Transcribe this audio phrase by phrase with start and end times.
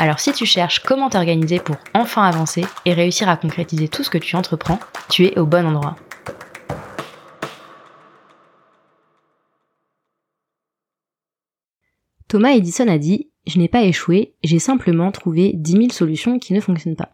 [0.00, 4.08] Alors si tu cherches comment t'organiser pour enfin avancer et réussir à concrétiser tout ce
[4.08, 4.80] que tu entreprends,
[5.10, 5.96] tu es au bon endroit.
[12.28, 16.54] Thomas Edison a dit Je n'ai pas échoué, j'ai simplement trouvé 10 000 solutions qui
[16.54, 17.10] ne fonctionnent pas.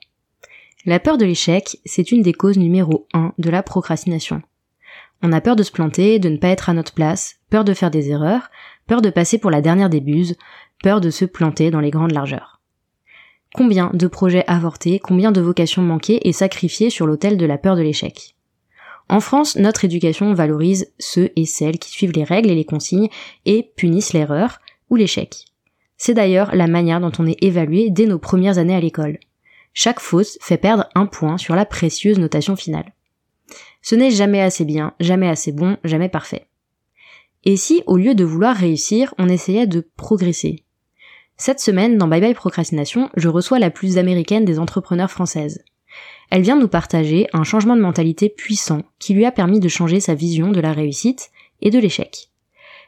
[0.85, 4.43] La peur de l'échec, c'est une des causes numéro 1 de la procrastination.
[5.25, 7.75] On a peur de se planter, de ne pas être à notre place, peur de
[7.75, 8.49] faire des erreurs,
[8.87, 10.37] peur de passer pour la dernière des buses,
[10.85, 12.56] peur de se planter dans les grandes largeurs.
[13.57, 17.75] Combien de projets avortés, combien de vocations manquées et sacrifiées sur l'autel de la peur
[17.75, 18.37] de l'échec
[19.09, 23.09] En France, notre éducation valorise ceux et celles qui suivent les règles et les consignes
[23.47, 24.59] et punissent l'erreur,
[24.91, 25.47] ou l'échec.
[25.97, 29.19] C'est d'ailleurs la manière dont on est évalué dès nos premières années à l'école.
[29.73, 32.93] Chaque fausse fait perdre un point sur la précieuse notation finale.
[33.81, 36.47] Ce n'est jamais assez bien, jamais assez bon, jamais parfait.
[37.45, 40.66] Et si, au lieu de vouloir réussir, on essayait de progresser?
[41.37, 45.63] Cette semaine, dans Bye Bye Procrastination, je reçois la plus américaine des entrepreneurs françaises.
[46.31, 50.01] Elle vient nous partager un changement de mentalité puissant qui lui a permis de changer
[50.01, 52.31] sa vision de la réussite et de l'échec.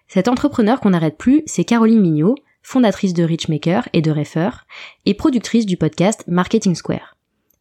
[0.08, 4.50] Cette entrepreneur qu'on n'arrête plus, c'est Caroline Mignot, fondatrice de Richmaker et de Refer,
[5.04, 7.16] et productrice du podcast Marketing Square.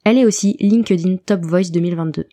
[0.06, 2.28] Elle est aussi LinkedIn Top Voice 2022.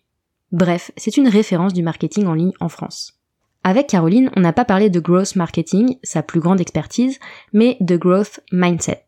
[0.53, 3.19] Bref, c'est une référence du marketing en ligne en France.
[3.67, 7.19] Avec Caroline, on n'a pas parlé de growth marketing, sa plus grande expertise,
[7.55, 9.07] mais de growth mindset.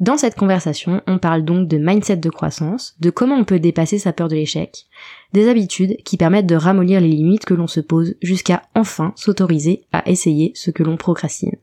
[0.00, 3.98] Dans cette conversation, on parle donc de mindset de croissance, de comment on peut dépasser
[3.98, 4.86] sa peur de l'échec,
[5.32, 9.84] des habitudes qui permettent de ramollir les limites que l'on se pose jusqu'à enfin s'autoriser
[9.92, 11.56] à essayer ce que l'on procrastine.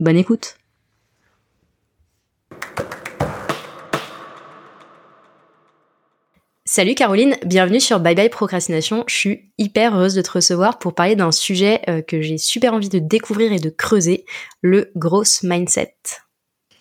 [0.00, 0.56] Bonne écoute
[6.72, 9.02] Salut Caroline, bienvenue sur Bye Bye Procrastination.
[9.08, 12.74] Je suis hyper heureuse de te recevoir pour parler d'un sujet euh, que j'ai super
[12.74, 14.24] envie de découvrir et de creuser,
[14.60, 15.96] le gross mindset.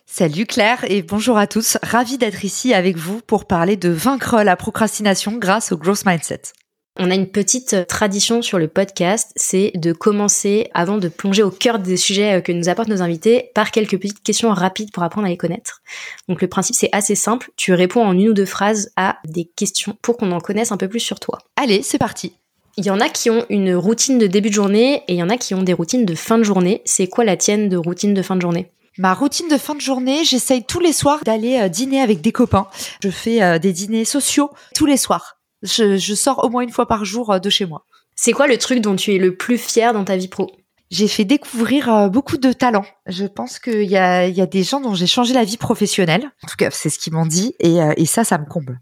[0.05, 1.79] Salut Claire et bonjour à tous.
[1.81, 6.53] Ravi d'être ici avec vous pour parler de vaincre la procrastination grâce au growth mindset.
[7.01, 11.49] On a une petite tradition sur le podcast, c'est de commencer, avant de plonger au
[11.49, 15.03] cœur des sujets euh, que nous apportent nos invités, par quelques petites questions rapides pour
[15.03, 15.81] apprendre à les connaître.
[16.27, 19.45] Donc le principe c'est assez simple, tu réponds en une ou deux phrases à des
[19.45, 21.39] questions pour qu'on en connaisse un peu plus sur toi.
[21.55, 22.33] Allez, c'est parti.
[22.75, 25.23] Il y en a qui ont une routine de début de journée et il y
[25.23, 26.81] en a qui ont des routines de fin de journée.
[26.83, 28.71] C'est quoi la tienne de routine de fin de journée?
[28.97, 32.33] Ma routine de fin de journée, j'essaye tous les soirs d'aller euh, dîner avec des
[32.33, 32.67] copains.
[33.01, 35.38] Je fais euh, des dîners sociaux tous les soirs.
[35.61, 37.85] Je, sors au moins une fois par jour euh, de chez moi.
[38.15, 40.51] C'est quoi le truc dont tu es le plus fier dans ta vie pro?
[40.91, 42.85] J'ai fait découvrir beaucoup de talents.
[43.05, 46.31] Je pense qu'il y a, y a des gens dont j'ai changé la vie professionnelle.
[46.43, 47.53] En tout cas, c'est ce qu'ils m'ont dit.
[47.59, 48.81] Et, et ça, ça me comble.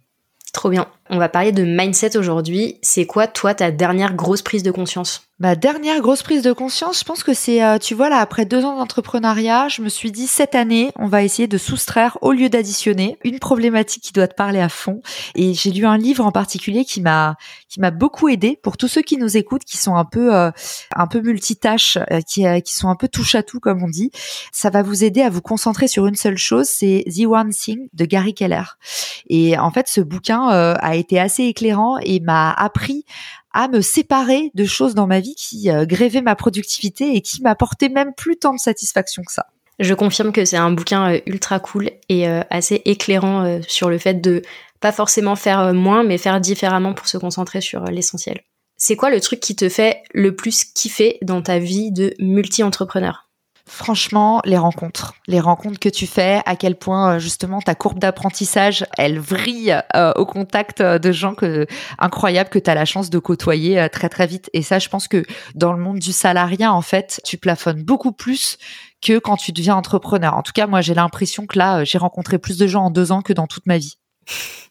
[0.53, 0.87] Trop bien.
[1.09, 2.79] On va parler de mindset aujourd'hui.
[2.81, 5.26] C'est quoi, toi, ta dernière grosse prise de conscience?
[5.39, 8.45] Ma dernière grosse prise de conscience, je pense que c'est, euh, tu vois, là, après
[8.45, 12.31] deux ans d'entrepreneuriat, je me suis dit, cette année, on va essayer de soustraire au
[12.31, 14.99] lieu d'additionner une problématique qui doit te parler à fond.
[15.35, 17.35] Et j'ai lu un livre en particulier qui m'a,
[17.69, 20.49] qui m'a beaucoup aidé pour tous ceux qui nous écoutent, qui sont un peu, euh,
[20.95, 24.09] un peu multitâches, euh, qui, qui sont un peu touche à tout, comme on dit.
[24.51, 27.89] Ça va vous aider à vous concentrer sur une seule chose, c'est The One Thing
[27.93, 28.63] de Gary Keller.
[29.29, 33.05] Et en fait, ce bouquin a été assez éclairant et m'a appris
[33.51, 37.41] à me séparer de choses dans ma vie qui euh, grévaient ma productivité et qui
[37.41, 39.47] m'apportaient même plus tant de satisfaction que ça.
[39.79, 43.97] Je confirme que c'est un bouquin euh, ultra cool et euh, assez éclairant sur le
[43.97, 44.41] fait de
[44.79, 48.41] pas forcément faire moins, mais faire différemment pour se concentrer sur l'essentiel.
[48.75, 53.26] C'est quoi le truc qui te fait le plus kiffer dans ta vie de multi-entrepreneur?
[53.69, 57.99] Franchement, les rencontres, les rencontres que tu fais, à quel point euh, justement ta courbe
[57.99, 61.67] d'apprentissage, elle vrille euh, au contact euh, de gens que
[61.99, 64.49] incroyables que tu as la chance de côtoyer très très vite.
[64.53, 68.13] Et ça, je pense que dans le monde du salariat, en fait, tu plafonnes beaucoup
[68.13, 68.57] plus
[69.01, 70.33] que quand tu deviens entrepreneur.
[70.35, 73.11] En tout cas, moi, j'ai l'impression que là, j'ai rencontré plus de gens en deux
[73.11, 73.97] ans que dans toute ma vie.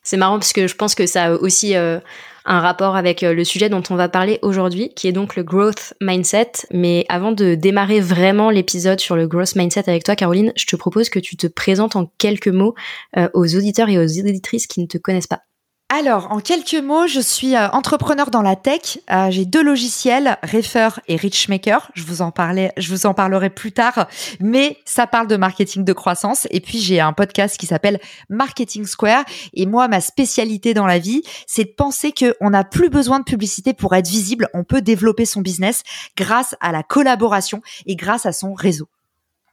[0.02, 1.98] C'est marrant parce que je pense que ça a aussi euh,
[2.44, 5.42] un rapport avec euh, le sujet dont on va parler aujourd'hui, qui est donc le
[5.42, 6.52] growth mindset.
[6.72, 10.76] Mais avant de démarrer vraiment l'épisode sur le growth mindset avec toi, Caroline, je te
[10.76, 12.74] propose que tu te présentes en quelques mots
[13.16, 15.45] euh, aux auditeurs et aux auditrices qui ne te connaissent pas.
[15.88, 18.98] Alors, en quelques mots, je suis euh, entrepreneur dans la tech.
[19.08, 21.92] Euh, j'ai deux logiciels, Refer et Richmaker.
[21.94, 24.08] Je vous en parlais, je vous en parlerai plus tard,
[24.40, 26.48] mais ça parle de marketing de croissance.
[26.50, 29.24] Et puis j'ai un podcast qui s'appelle Marketing Square.
[29.54, 33.24] Et moi, ma spécialité dans la vie, c'est de penser qu'on n'a plus besoin de
[33.24, 34.48] publicité pour être visible.
[34.54, 35.84] On peut développer son business
[36.16, 38.88] grâce à la collaboration et grâce à son réseau.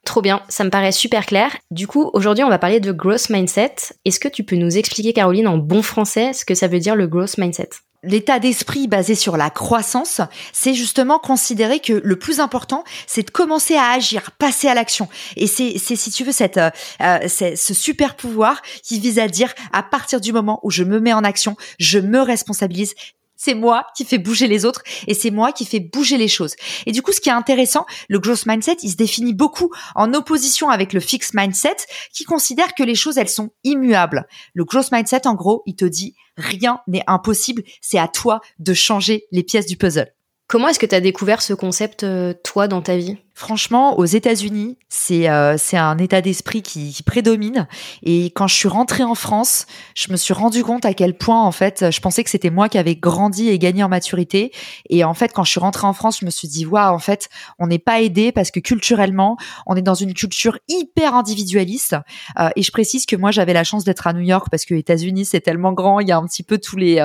[0.05, 1.55] Trop bien, ça me paraît super clair.
[1.71, 3.75] Du coup, aujourd'hui, on va parler de growth mindset.
[4.03, 6.95] Est-ce que tu peux nous expliquer, Caroline, en bon français, ce que ça veut dire
[6.95, 7.69] le growth mindset?
[8.05, 10.19] L'état d'esprit basé sur la croissance,
[10.51, 15.07] c'est justement considérer que le plus important, c'est de commencer à agir, passer à l'action.
[15.37, 16.69] Et c'est, si tu veux, cette, euh,
[17.01, 20.99] euh ce super pouvoir qui vise à dire, à partir du moment où je me
[20.99, 22.93] mets en action, je me responsabilise,
[23.35, 26.55] c'est moi qui fais bouger les autres et c'est moi qui fais bouger les choses.
[26.85, 30.13] Et du coup, ce qui est intéressant, le growth mindset, il se définit beaucoup en
[30.13, 31.77] opposition avec le fixed mindset
[32.13, 34.25] qui considère que les choses, elles sont immuables.
[34.53, 38.73] Le growth mindset, en gros, il te dit rien n'est impossible, c'est à toi de
[38.73, 40.13] changer les pièces du puzzle.
[40.53, 43.17] Comment est-ce que tu as découvert ce concept, euh, toi, dans ta vie?
[43.35, 47.67] Franchement, aux États-Unis, c'est euh, un état d'esprit qui, prédomine.
[48.03, 49.65] Et quand je suis rentrée en France,
[49.95, 52.69] je me suis rendu compte à quel point, en fait, je pensais que c'était moi
[52.69, 54.51] qui avais grandi et gagné en maturité.
[54.91, 56.99] Et en fait, quand je suis rentrée en France, je me suis dit, waouh, en
[56.99, 57.27] fait,
[57.57, 59.35] on n'est pas aidé parce que culturellement,
[59.65, 61.95] on est dans une culture hyper individualiste.
[62.39, 64.75] Euh, et je précise que moi, j'avais la chance d'être à New York parce que
[64.75, 67.03] États-Unis, c'est tellement grand, il y a un petit peu tous les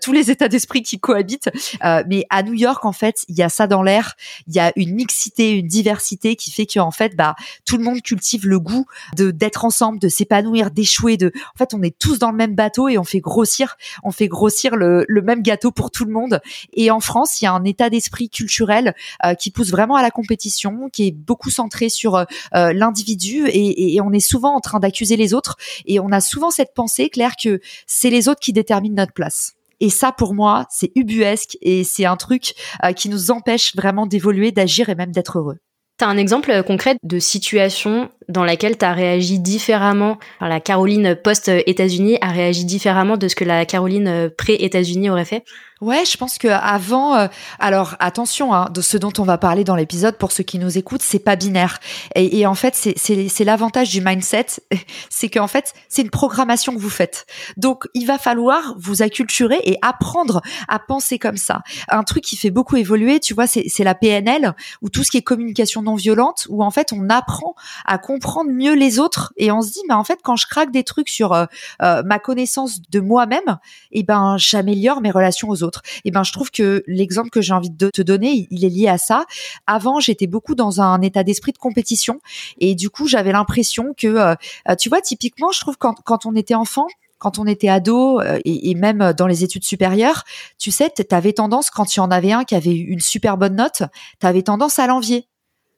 [0.00, 1.50] tous les états d'esprit qui cohabitent.
[1.82, 4.14] mais à New York, en fait, il y a ça dans l'air.
[4.46, 7.34] Il y a une mixité, une diversité qui fait qu'en fait, bah,
[7.64, 8.86] tout le monde cultive le goût
[9.16, 11.16] de d'être ensemble, de s'épanouir, d'échouer.
[11.16, 14.12] De, en fait, on est tous dans le même bateau et on fait grossir, on
[14.12, 16.40] fait grossir le, le même gâteau pour tout le monde.
[16.72, 18.94] Et en France, il y a un état d'esprit culturel
[19.24, 22.24] euh, qui pousse vraiment à la compétition, qui est beaucoup centré sur euh,
[22.54, 25.56] euh, l'individu et, et, on est souvent en train d'accuser les autres
[25.86, 29.55] et on a souvent cette pensée claire que c'est les autres qui déterminent notre place.
[29.80, 34.06] Et ça, pour moi, c'est ubuesque et c'est un truc euh, qui nous empêche vraiment
[34.06, 35.58] d'évoluer, d'agir et même d'être heureux.
[35.98, 42.28] T'as un exemple concret de situation dans laquelle t'as réagi différemment, la Caroline post-États-Unis a
[42.28, 45.44] réagi différemment de ce que la Caroline pré-États-Unis aurait fait?
[45.82, 47.28] Ouais, je pense que avant, euh,
[47.58, 50.78] alors attention, hein, de ce dont on va parler dans l'épisode pour ceux qui nous
[50.78, 51.80] écoutent, c'est pas binaire.
[52.14, 54.46] Et, en fait, c'est l'avantage du mindset,
[55.10, 57.26] c'est qu'en fait, c'est une programmation que vous faites.
[57.58, 61.60] Donc, il va falloir vous acculturer et apprendre à penser comme ça.
[61.88, 65.18] Un truc qui fait beaucoup évoluer, tu vois, c'est la PNL ou tout ce qui
[65.18, 67.98] est communication non violente, où en fait, on apprend à
[68.44, 71.08] mieux les autres et on se dit, mais en fait, quand je craque des trucs
[71.08, 71.46] sur euh,
[71.82, 73.58] euh, ma connaissance de moi-même,
[73.92, 75.82] et eh ben, j'améliore mes relations aux autres.
[75.98, 78.68] Et eh ben, je trouve que l'exemple que j'ai envie de te donner, il est
[78.68, 79.24] lié à ça.
[79.66, 82.20] Avant, j'étais beaucoup dans un état d'esprit de compétition
[82.58, 84.34] et du coup, j'avais l'impression que, euh,
[84.78, 86.86] tu vois, typiquement, je trouve quand, quand on était enfant,
[87.18, 90.24] quand on était ado et, même dans les études supérieures,
[90.58, 93.56] tu sais, tu avais tendance, quand y en avait un qui avait une super bonne
[93.56, 93.84] note,
[94.20, 95.26] tu avais tendance à l'envier.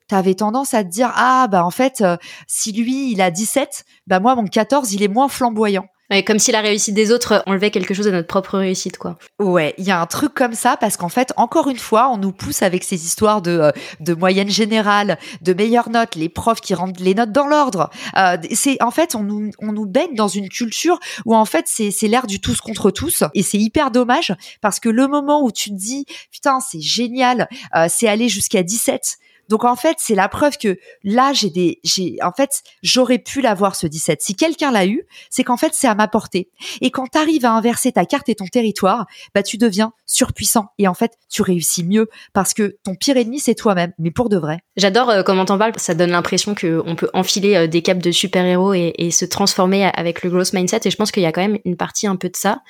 [0.09, 2.03] Tu avais tendance à te dire, ah, bah en fait,
[2.47, 5.87] si lui, il a 17, bah moi, mon 14, il est moins flamboyant
[6.25, 9.17] comme si la réussite des autres enlevait quelque chose de notre propre réussite, quoi.
[9.39, 12.17] Ouais, il y a un truc comme ça parce qu'en fait, encore une fois, on
[12.17, 13.71] nous pousse avec ces histoires de euh,
[14.01, 17.91] de moyenne générale, de meilleures notes, les profs qui rendent les notes dans l'ordre.
[18.17, 21.67] Euh, c'est en fait, on nous on nous baigne dans une culture où en fait
[21.69, 25.43] c'est c'est l'ère du tous contre tous et c'est hyper dommage parce que le moment
[25.43, 29.19] où tu te dis putain c'est génial, euh, c'est aller jusqu'à 17
[29.49, 33.41] donc en fait, c'est la preuve que là, j'ai des, j'ai, en fait, j'aurais pu
[33.41, 34.21] l'avoir ce 17.
[34.21, 36.51] Si quelqu'un l'a eu, c'est qu'en fait, c'est à ma portée.
[36.81, 40.67] Et quand tu arrives à inverser ta carte et ton territoire, bah tu deviens surpuissant
[40.79, 44.29] et en fait, tu réussis mieux parce que ton pire ennemi, c'est toi-même, mais pour
[44.29, 44.59] de vrai.
[44.77, 45.73] J'adore euh, comment t'en parles.
[45.77, 49.87] Ça donne l'impression qu'on peut enfiler euh, des capes de super-héros et, et se transformer
[49.95, 50.81] avec le growth mindset.
[50.85, 52.61] Et je pense qu'il y a quand même une partie un peu de ça.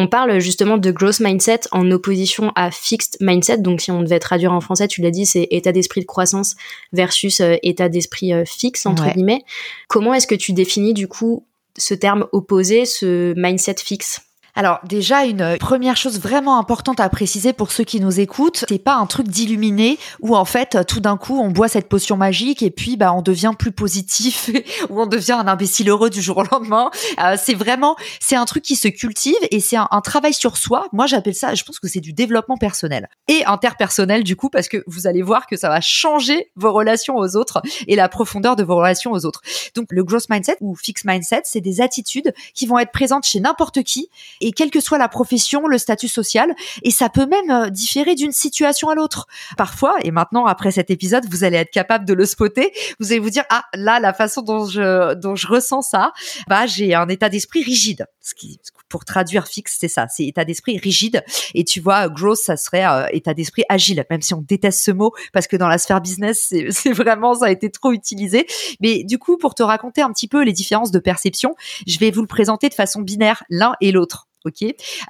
[0.00, 3.58] On parle justement de growth mindset en opposition à fixed mindset.
[3.58, 6.54] Donc, si on devait traduire en français, tu l'as dit, c'est état d'esprit de croissance
[6.92, 9.42] versus euh, état d'esprit euh, fixe, entre guillemets.
[9.88, 14.20] Comment est-ce que tu définis, du coup, ce terme opposé, ce mindset fixe?
[14.58, 18.82] Alors déjà une première chose vraiment importante à préciser pour ceux qui nous écoutent, c'est
[18.82, 22.60] pas un truc d'illuminé où en fait tout d'un coup on boit cette potion magique
[22.64, 24.50] et puis bah on devient plus positif
[24.90, 26.90] ou on devient un imbécile heureux du jour au lendemain.
[27.22, 30.88] Euh, c'est vraiment c'est un truc qui se cultive et c'est un, travail sur soi.
[30.92, 34.66] Moi j'appelle ça, je pense que c'est du développement personnel et interpersonnel du coup parce
[34.66, 38.56] que vous allez voir que ça va changer vos relations aux autres et la profondeur
[38.56, 39.40] de vos relations aux autres.
[39.76, 43.38] Donc le growth mindset ou fixed mindset, c'est des attitudes qui vont être présentes chez
[43.38, 44.10] n'importe qui
[44.52, 48.32] quelle que soit la profession, le statut social, et ça peut même euh, différer d'une
[48.32, 49.26] situation à l'autre.
[49.56, 52.72] Parfois, et maintenant après cet épisode, vous allez être capable de le spotter.
[53.00, 56.12] Vous allez vous dire ah là la façon dont je dont je ressens ça,
[56.48, 58.06] bah j'ai un état d'esprit rigide.
[58.20, 61.22] Ce qui pour traduire fixe, c'est ça, c'est état d'esprit rigide.
[61.54, 64.90] Et tu vois, growth, ça serait euh, état d'esprit agile, même si on déteste ce
[64.90, 68.46] mot parce que dans la sphère business, c'est vraiment ça a été trop utilisé.
[68.80, 71.54] Mais du coup, pour te raconter un petit peu les différences de perception,
[71.86, 74.27] je vais vous le présenter de façon binaire, l'un et l'autre.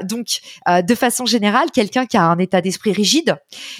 [0.03, 3.37] Donc euh, de façon générale, quelqu'un qui a un état d'esprit rigide,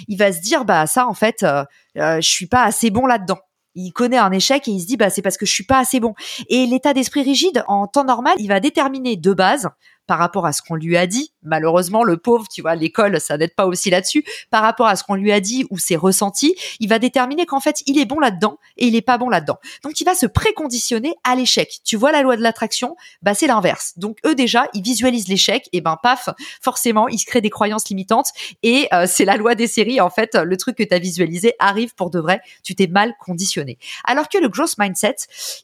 [0.09, 1.65] il va se dire bah ça en fait, euh,
[1.97, 3.39] euh, je suis pas assez bon là-dedans
[3.75, 5.79] il connaît un échec et il se dit bah c'est parce que je suis pas
[5.79, 6.15] assez bon.
[6.49, 9.69] Et l'état d'esprit rigide en temps normal, il va déterminer de base
[10.09, 11.33] par rapport à ce qu'on lui a dit.
[11.43, 14.25] Malheureusement, le pauvre, tu vois, l'école, ça n'aide pas aussi là-dessus.
[14.51, 17.61] Par rapport à ce qu'on lui a dit ou ses ressentis, il va déterminer qu'en
[17.61, 19.59] fait, il est bon là-dedans et il est pas bon là-dedans.
[19.85, 21.81] Donc, il va se préconditionner à l'échec.
[21.85, 23.93] Tu vois la loi de l'attraction, bah c'est l'inverse.
[23.97, 26.31] Donc, eux déjà, ils visualisent l'échec et ben paf,
[26.63, 28.31] forcément, ils se créent des croyances limitantes
[28.63, 30.01] et euh, c'est la loi des séries.
[30.01, 32.41] En fait, le truc que tu as visualisé arrive pour de vrai.
[32.65, 33.79] Tu t'es mal conditionné.
[34.05, 35.17] Alors que le growth mindset,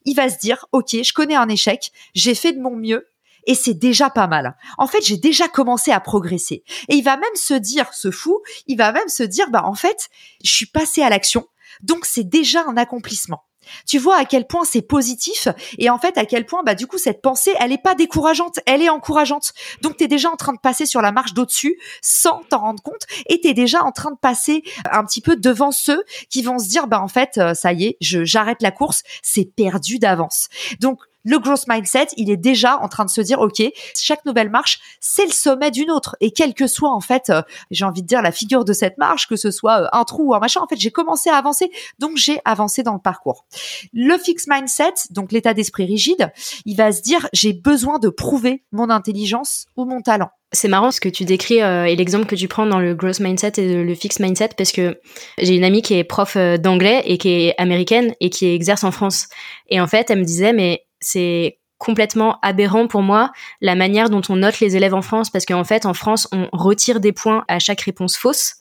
[0.04, 3.06] il va se dire, ok, je connais un échec, j'ai fait de mon mieux,
[3.46, 4.56] et c'est déjà pas mal.
[4.78, 6.64] En fait, j'ai déjà commencé à progresser.
[6.88, 9.74] Et il va même se dire, ce fou, il va même se dire, bah en
[9.74, 10.08] fait,
[10.42, 11.46] je suis passé à l'action,
[11.82, 13.44] donc c'est déjà un accomplissement.
[13.86, 15.48] Tu vois à quel point c'est positif
[15.78, 18.60] et en fait à quel point bah du coup cette pensée elle est pas décourageante,
[18.66, 19.52] elle est encourageante.
[19.82, 22.82] Donc tu es déjà en train de passer sur la marche d'au-dessus sans t'en rendre
[22.82, 26.42] compte et tu es déjà en train de passer un petit peu devant ceux qui
[26.42, 29.44] vont se dire bah en fait euh, ça y est, je j'arrête la course, c'est
[29.44, 30.48] perdu d'avance.
[30.80, 33.62] Donc le growth mindset, il est déjà en train de se dire, OK,
[33.98, 36.16] chaque nouvelle marche, c'est le sommet d'une autre.
[36.20, 38.98] Et quelle que soit, en fait, euh, j'ai envie de dire la figure de cette
[38.98, 41.36] marche, que ce soit euh, un trou ou un machin, en fait, j'ai commencé à
[41.36, 41.70] avancer.
[41.98, 43.46] Donc, j'ai avancé dans le parcours.
[43.92, 46.30] Le fixed mindset, donc l'état d'esprit rigide,
[46.66, 50.30] il va se dire, j'ai besoin de prouver mon intelligence ou mon talent.
[50.52, 53.18] C'est marrant ce que tu décris euh, et l'exemple que tu prends dans le growth
[53.18, 55.00] mindset et le fixed mindset parce que
[55.38, 58.92] j'ai une amie qui est prof d'anglais et qui est américaine et qui exerce en
[58.92, 59.26] France.
[59.68, 63.30] Et en fait, elle me disait, mais c'est complètement aberrant pour moi
[63.60, 66.48] la manière dont on note les élèves en France parce qu'en fait en France on
[66.52, 68.54] retire des points à chaque réponse fausse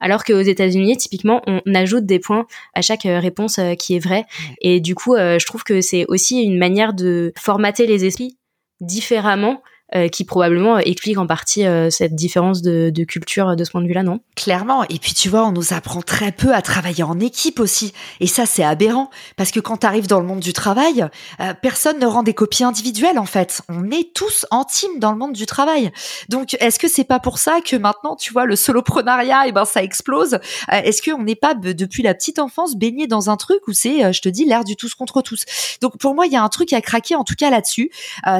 [0.00, 3.98] alors qu'aux États-Unis typiquement on ajoute des points à chaque euh, réponse euh, qui est
[3.98, 4.24] vraie.
[4.62, 8.38] Et du coup euh, je trouve que c'est aussi une manière de formater les esprits
[8.80, 9.62] différemment
[9.96, 13.82] euh, qui probablement explique en partie euh, cette différence de, de, culture de ce point
[13.82, 14.20] de vue-là, non?
[14.36, 14.84] Clairement.
[14.84, 17.92] Et puis tu vois, on nous apprend très peu à travailler en équipe aussi.
[18.20, 19.10] Et ça, c'est aberrant.
[19.34, 21.08] Parce que quand tu arrives dans le monde du travail,
[21.40, 23.62] euh, personne ne rend des copies individuelles en fait.
[23.68, 25.90] On est tous en team dans le monde du travail.
[26.28, 29.64] Donc, est-ce que c'est pas pour ça que maintenant, tu vois, le soloprenariat, eh ben
[29.64, 30.38] ça explose?
[30.70, 34.20] Est-ce qu'on n'est pas depuis la petite enfance baigné dans un truc où c'est, je
[34.20, 35.44] te dis, l'air du tous contre tous?
[35.80, 37.90] Donc pour moi, il y a un truc à craquer en tout cas là-dessus.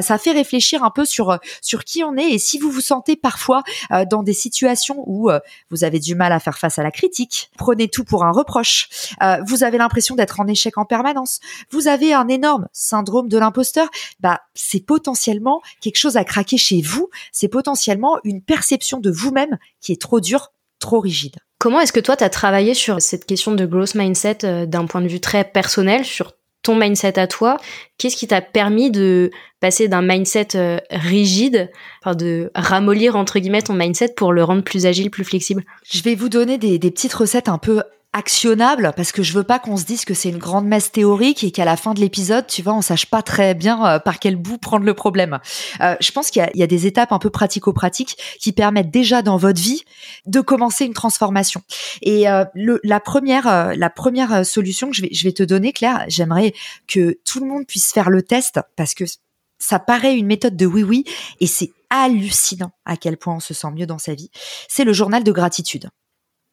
[0.01, 3.15] ça fait réfléchir un peu sur sur qui on est et si vous vous sentez
[3.15, 6.83] parfois euh, dans des situations où euh, vous avez du mal à faire face à
[6.83, 8.89] la critique, prenez tout pour un reproche,
[9.21, 13.37] euh, vous avez l'impression d'être en échec en permanence, vous avez un énorme syndrome de
[13.37, 19.11] l'imposteur, bah c'est potentiellement quelque chose à craquer chez vous, c'est potentiellement une perception de
[19.11, 21.35] vous-même qui est trop dure, trop rigide.
[21.59, 25.01] Comment est-ce que toi, tu as travaillé sur cette question de growth mindset d'un point
[25.01, 26.33] de vue très personnel, sur
[26.63, 27.57] ton mindset à toi,
[27.97, 31.71] qu'est-ce qui t'a permis de passer d'un mindset euh, rigide,
[32.03, 35.63] enfin de ramollir entre guillemets ton mindset pour le rendre plus agile, plus flexible?
[35.89, 37.81] Je vais vous donner des, des petites recettes un peu
[38.13, 41.43] actionnable parce que je veux pas qu'on se dise que c'est une grande messe théorique
[41.43, 44.19] et qu'à la fin de l'épisode, tu vois, on sache pas très bien euh, par
[44.19, 45.39] quel bout prendre le problème.
[45.79, 49.21] Euh, je pense qu'il y, y, a des étapes un peu pratico-pratiques qui permettent déjà
[49.21, 49.83] dans votre vie
[50.25, 51.61] de commencer une transformation.
[52.01, 55.43] Et euh, le, la première, euh, la première solution que je vais, je vais te
[55.43, 56.53] donner, Claire, j'aimerais
[56.87, 59.05] que tout le monde puisse faire le test parce que
[59.57, 61.05] ça paraît une méthode de oui oui
[61.39, 64.31] et c'est hallucinant à quel point on se sent mieux dans sa vie.
[64.67, 65.89] C'est le journal de gratitude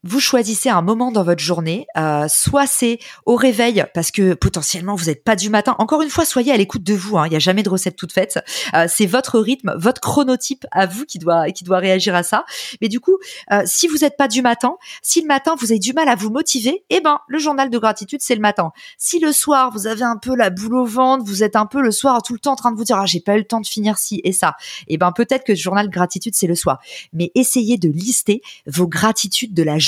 [0.05, 4.95] vous choisissez un moment dans votre journée, euh, soit c'est au réveil parce que potentiellement
[4.95, 5.75] vous n'êtes pas du matin.
[5.79, 7.19] Encore une fois, soyez à l'écoute de vous.
[7.19, 8.39] Hein, il n'y a jamais de recette toute faite.
[8.75, 12.45] Euh, c'est votre rythme, votre chronotype à vous qui doit qui doit réagir à ça.
[12.81, 13.19] Mais du coup,
[13.51, 16.15] euh, si vous n'êtes pas du matin, si le matin vous avez du mal à
[16.15, 18.71] vous motiver, eh ben le journal de gratitude c'est le matin.
[18.99, 21.81] Si le soir vous avez un peu la boule au ventre, vous êtes un peu
[21.81, 23.45] le soir tout le temps en train de vous dire ah j'ai pas eu le
[23.45, 24.55] temps de finir ci et ça,
[24.87, 26.79] eh ben peut-être que le journal de gratitude c'est le soir.
[27.13, 29.88] Mais essayez de lister vos gratitudes de la journée.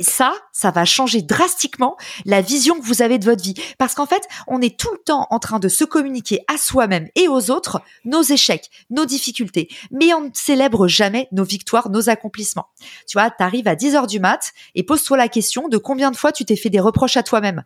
[0.00, 3.52] Et ça, ça va changer drastiquement la vision que vous avez de votre vie.
[3.76, 7.08] Parce qu'en fait, on est tout le temps en train de se communiquer à soi-même
[7.16, 9.68] et aux autres nos échecs, nos difficultés.
[9.90, 12.68] Mais on ne célèbre jamais nos victoires, nos accomplissements.
[13.06, 16.16] Tu vois, t'arrives à 10 heures du mat et pose-toi la question de combien de
[16.16, 17.62] fois tu t'es fait des reproches à toi-même.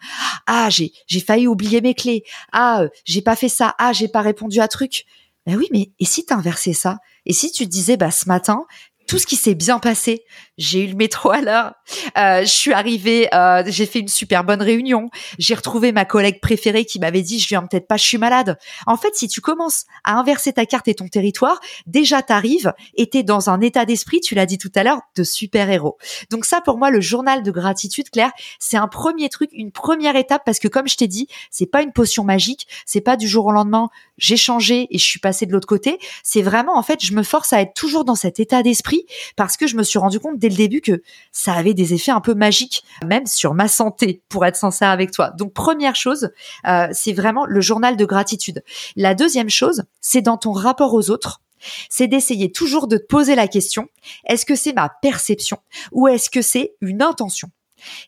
[0.47, 2.25] Ah, j'ai, j'ai failli oublier mes clés.
[2.50, 3.76] Ah, euh, j'ai pas fait ça.
[3.79, 5.05] Ah, j'ai pas répondu à truc
[5.47, 6.99] Ben oui, mais et si t'inversais ça?
[7.26, 8.67] Et si tu disais, bah ce matin,
[9.07, 10.25] tout ce qui s'est bien passé.
[10.57, 11.75] J'ai eu le métro à l'heure.
[12.17, 15.09] Euh, je suis arrivée, euh, j'ai fait une super bonne réunion.
[15.39, 18.57] J'ai retrouvé ma collègue préférée qui m'avait dit je viens peut-être pas, je suis malade.
[18.87, 23.09] En fait, si tu commences à inverser ta carte et ton territoire, déjà t'arrives et
[23.09, 25.99] t'es dans un état d'esprit, tu l'as dit tout à l'heure, de super héros.
[26.31, 30.17] Donc ça, pour moi, le journal de gratitude, Claire, c'est un premier truc, une première
[30.17, 33.29] étape parce que comme je t'ai dit, c'est pas une potion magique, c'est pas du
[33.29, 35.99] jour au lendemain j'ai changé et je suis passée de l'autre côté.
[36.23, 38.94] C'est vraiment en fait, je me force à être toujours dans cet état d'esprit
[39.37, 42.13] parce que je me suis rendu compte dès le début que ça avait des effets
[42.13, 45.31] un peu magiques, même sur ma santé, pour être sincère avec toi.
[45.31, 46.31] Donc première chose,
[46.67, 48.63] euh, c'est vraiment le journal de gratitude.
[48.97, 51.41] La deuxième chose, c'est dans ton rapport aux autres
[51.89, 53.89] c'est d'essayer toujours de te poser la question,
[54.27, 55.59] est-ce que c'est ma perception
[55.93, 57.51] ou est-ce que c'est une intention?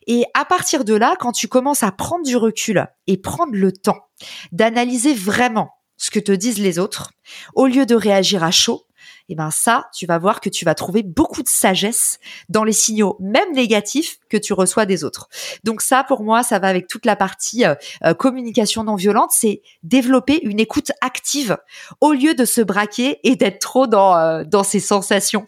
[0.07, 3.71] Et à partir de là, quand tu commences à prendre du recul et prendre le
[3.71, 4.07] temps
[4.51, 7.11] d'analyser vraiment ce que te disent les autres,
[7.55, 8.85] au lieu de réagir à chaud,
[9.29, 12.17] et eh ben ça, tu vas voir que tu vas trouver beaucoup de sagesse
[12.47, 15.27] dans les signaux, même négatifs, que tu reçois des autres.
[15.65, 19.31] Donc ça, pour moi, ça va avec toute la partie euh, euh, communication non violente,
[19.33, 21.57] c'est développer une écoute active
[21.99, 25.45] au lieu de se braquer et d'être trop dans euh, dans ses sensations.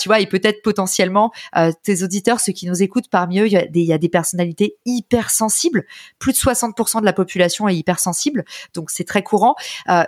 [0.00, 1.30] tu vois, et peut-être potentiellement
[1.84, 3.98] tes auditeurs, ceux qui nous écoutent, parmi eux, il y a des, il y a
[3.98, 5.84] des personnalités hyper sensibles.
[6.18, 8.44] Plus de 60% de la population est hypersensible,
[8.74, 9.54] donc c'est très courant.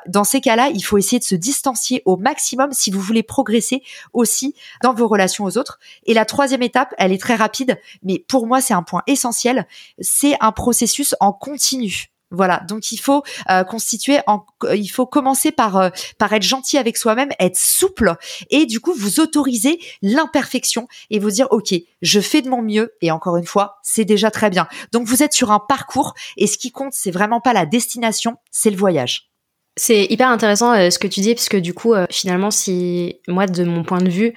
[0.08, 3.82] dans ces cas-là, il faut essayer de se distancier au maximum si vous voulez progresser
[4.14, 5.78] aussi dans vos relations aux autres.
[6.04, 9.66] Et la troisième étape, elle est très rapide, mais pour moi, c'est un point essentiel.
[10.00, 12.12] C'est un processus en continu.
[12.32, 16.78] Voilà, donc il faut euh, constituer, en, il faut commencer par euh, par être gentil
[16.78, 18.16] avec soi-même, être souple
[18.48, 22.94] et du coup vous autoriser l'imperfection et vous dire ok, je fais de mon mieux
[23.02, 24.66] et encore une fois c'est déjà très bien.
[24.92, 28.38] Donc vous êtes sur un parcours et ce qui compte c'est vraiment pas la destination,
[28.50, 29.31] c'est le voyage.
[29.76, 33.16] C'est hyper intéressant euh, ce que tu dis, parce que du coup, euh, finalement, si
[33.26, 34.34] moi, de mon point de vue,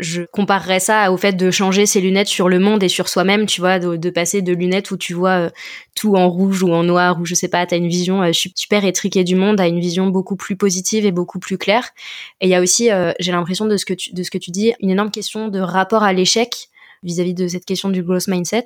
[0.00, 3.46] je comparerais ça au fait de changer ses lunettes sur le monde et sur soi-même,
[3.46, 5.50] tu vois, de, passer de lunettes où tu vois euh,
[5.94, 9.22] tout en rouge ou en noir ou je sais pas, t'as une vision super étriquée
[9.22, 11.90] du monde à une vision beaucoup plus positive et beaucoup plus claire.
[12.40, 12.88] Et il y a aussi,
[13.20, 15.60] j'ai l'impression de ce que tu, de ce que tu dis, une énorme question de
[15.60, 16.68] rapport à l'échec
[17.04, 18.64] vis-à-vis de cette question du growth mindset.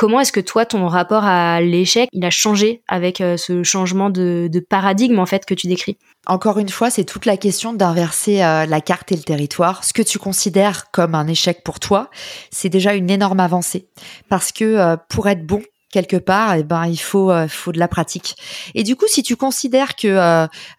[0.00, 4.08] Comment est-ce que toi, ton rapport à l'échec, il a changé avec euh, ce changement
[4.08, 5.98] de, paradigme en fait que tu décris?
[6.26, 9.84] Encore une fois, c'est toute la question d'inverser euh, la carte et le territoire.
[9.84, 12.08] Ce que tu considères comme un échec pour toi,
[12.50, 13.88] c'est déjà une énorme avancée.
[14.30, 15.60] Parce que euh, pour être bon,
[15.92, 18.36] quelque part, eh ben il faut faut de la pratique.
[18.74, 20.08] Et du coup, si tu considères que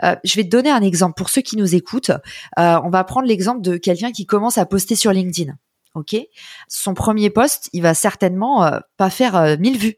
[0.02, 2.12] je vais te donner un exemple pour ceux qui nous écoutent,
[2.58, 5.54] on va prendre l'exemple de quelqu'un qui commence à poster sur LinkedIn
[5.96, 6.16] ok?
[6.68, 9.98] Son premier poste, il va certainement euh, pas faire 1000 euh, vues.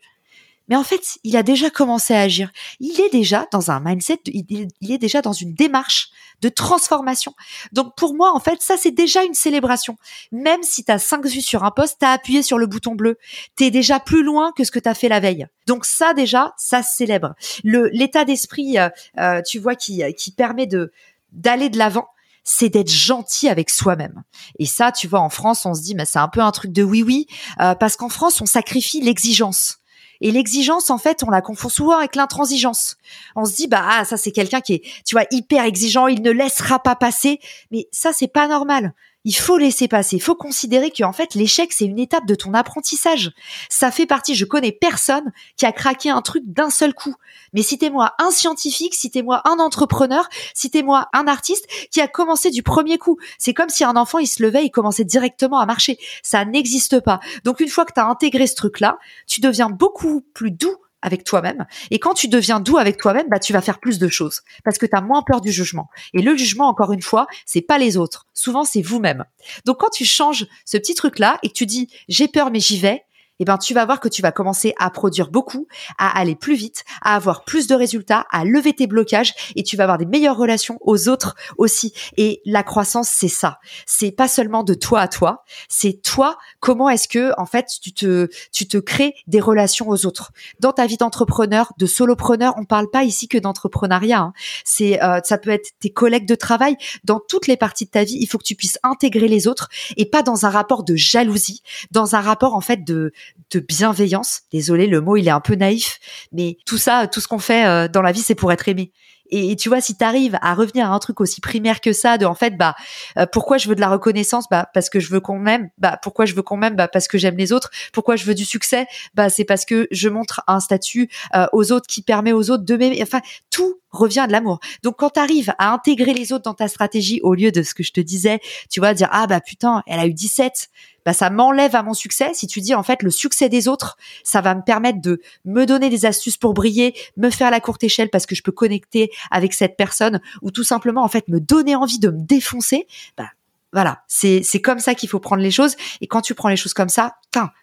[0.70, 2.50] Mais en fait, il a déjà commencé à agir.
[2.80, 6.10] Il est déjà dans un mindset, il, est déjà dans une démarche
[6.42, 7.34] de transformation.
[7.74, 9.98] Donc pour moi, en fait, ça c'est déjà une célébration.
[10.32, 12.96] Même si tu as 5 vues sur un poste, tu as appuyé sur le bouton
[12.96, 13.18] bleu.
[13.58, 15.48] Tu es déjà plus loin que ce que tu as fait la veille.
[15.68, 17.36] Donc ça déjà, ça célèbre.
[17.66, 20.94] Le l'état d'esprit, euh, tu vois, qui, qui permet de
[21.34, 22.08] d'aller de l'avant
[22.44, 24.24] c'est d'être gentil avec soi-même.
[24.60, 26.72] Et ça, tu vois, en France, on se dit, mais c'est un peu un truc
[26.72, 27.28] de oui-oui,
[27.62, 29.80] euh, parce qu'en France, on sacrifie l'exigence.
[30.22, 32.98] Et l'exigence, en fait, on la confond souvent avec l'intransigeance.
[33.36, 36.22] On se dit, bah, ah, ça, c'est quelqu'un qui est, tu vois, hyper exigeant, il
[36.22, 37.40] ne laissera pas passer.
[37.72, 38.94] Mais ça, c'est pas normal
[39.26, 40.18] il faut laisser passer.
[40.18, 43.32] Il faut considérer que en fait l'échec c'est une étape de ton apprentissage.
[43.70, 44.36] Ça fait partie.
[44.36, 47.16] Je connais personne qui a craqué un truc d'un seul coup.
[47.54, 52.98] Mais citez-moi un scientifique, citez-moi un entrepreneur, citez-moi un artiste qui a commencé du premier
[52.98, 53.18] coup.
[53.38, 55.98] C'est comme si un enfant il se levait, il commençait directement à marcher.
[56.22, 57.20] Ça n'existe pas.
[57.44, 61.24] Donc une fois que tu as intégré ce truc-là, tu deviens beaucoup plus doux avec
[61.24, 61.66] toi-même.
[61.92, 64.78] Et quand tu deviens doux avec toi-même, bah, tu vas faire plus de choses parce
[64.78, 65.90] que tu as moins peur du jugement.
[66.14, 68.28] Et le jugement, encore une fois, c'est pas les autres.
[68.34, 69.26] Souvent, c'est vous-même.
[69.66, 72.80] Donc, quand tu changes ce petit truc-là et que tu dis, j'ai peur, mais j'y
[72.80, 73.04] vais,
[73.44, 76.56] eh ben tu vas voir que tu vas commencer à produire beaucoup, à aller plus
[76.56, 80.06] vite, à avoir plus de résultats, à lever tes blocages et tu vas avoir des
[80.06, 81.94] meilleures relations aux autres aussi.
[82.16, 83.60] Et la croissance, c'est ça.
[83.86, 87.94] C'est pas seulement de toi à toi, c'est toi comment est-ce que en fait tu
[87.94, 90.32] te tu te crées des relations aux autres.
[90.62, 94.20] Dans ta vie d'entrepreneur, de solopreneur, on parle pas ici que d'entrepreneuriat.
[94.20, 94.34] Hein.
[94.64, 96.78] C'est euh, ça peut être tes collègues de travail.
[97.04, 99.68] Dans toutes les parties de ta vie, il faut que tu puisses intégrer les autres
[99.98, 103.12] et pas dans un rapport de jalousie, dans un rapport en fait de
[103.52, 104.42] de bienveillance.
[104.52, 106.00] Désolé, le mot il est un peu naïf,
[106.32, 108.92] mais tout ça, tout ce qu'on fait euh, dans la vie, c'est pour être aimé.
[109.36, 112.20] Et, tu vois, si tu arrives à revenir à un truc aussi primaire que ça,
[112.20, 112.76] de en fait, bah,
[113.18, 114.46] euh, pourquoi je veux de la reconnaissance?
[114.50, 115.70] Bah, parce que je veux qu'on m'aime.
[115.80, 116.76] Bah, pourquoi je veux qu'on m'aime?
[116.76, 117.72] Bah, parce que j'aime les autres.
[117.94, 118.86] Pourquoi je veux du succès?
[119.16, 122.64] Bah, c'est parce que je montre un statut euh, aux autres qui permet aux autres
[122.64, 123.00] de m'aimer.
[123.02, 123.22] Enfin,
[123.54, 124.60] tout revient de l'amour.
[124.82, 127.76] Donc quand tu arrives à intégrer les autres dans ta stratégie au lieu de ce
[127.76, 128.40] que je te disais,
[128.70, 130.70] tu vois, dire ah bah putain, elle a eu 17,
[131.06, 132.32] bah ça m'enlève à mon succès.
[132.34, 135.66] Si tu dis en fait le succès des autres, ça va me permettre de me
[135.66, 139.12] donner des astuces pour briller, me faire la courte échelle parce que je peux connecter
[139.30, 142.88] avec cette personne ou tout simplement en fait me donner envie de me défoncer,
[143.18, 143.30] bah
[143.72, 145.76] voilà, c'est c'est comme ça qu'il faut prendre les choses.
[146.02, 147.18] Et quand tu prends les choses comme ça,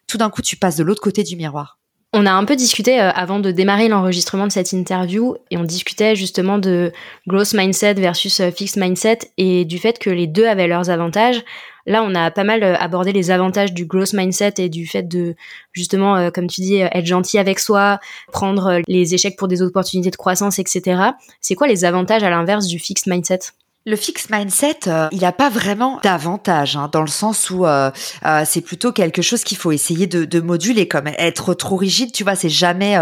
[0.06, 1.79] tout d'un coup, tu passes de l'autre côté du miroir.
[2.12, 5.62] On a un peu discuté euh, avant de démarrer l'enregistrement de cette interview et on
[5.62, 6.92] discutait justement de
[7.28, 11.44] growth mindset versus euh, fixed mindset et du fait que les deux avaient leurs avantages.
[11.86, 15.04] Là, on a pas mal euh, abordé les avantages du growth mindset et du fait
[15.04, 15.36] de
[15.72, 18.00] justement, comme tu dis, être gentil avec soi,
[18.32, 21.12] prendre les échecs pour des opportunités de croissance, etc.
[21.40, 23.52] C'est quoi les avantages à l'inverse du fixed mindset?
[23.86, 27.90] Le fixed mindset, euh, il n'a pas vraiment d'avantage, hein, dans le sens où euh,
[28.26, 32.24] euh, c'est plutôt quelque chose qu'il faut essayer de, moduler, comme être trop rigide, tu
[32.24, 32.96] vois, c'est jamais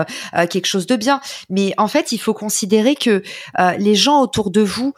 [0.51, 1.21] quelque chose de bien.
[1.51, 3.23] Mais en fait, il faut considérer que
[3.79, 4.93] les gens autour de vous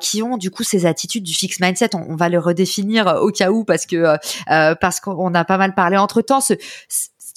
[0.00, 3.30] qui ont du coup ces attitudes du fixed mindset, on, on va le redéfinir au
[3.30, 4.16] cas où parce que
[4.74, 6.40] parce qu'on a pas mal parlé entre temps.
[6.40, 6.54] Ce,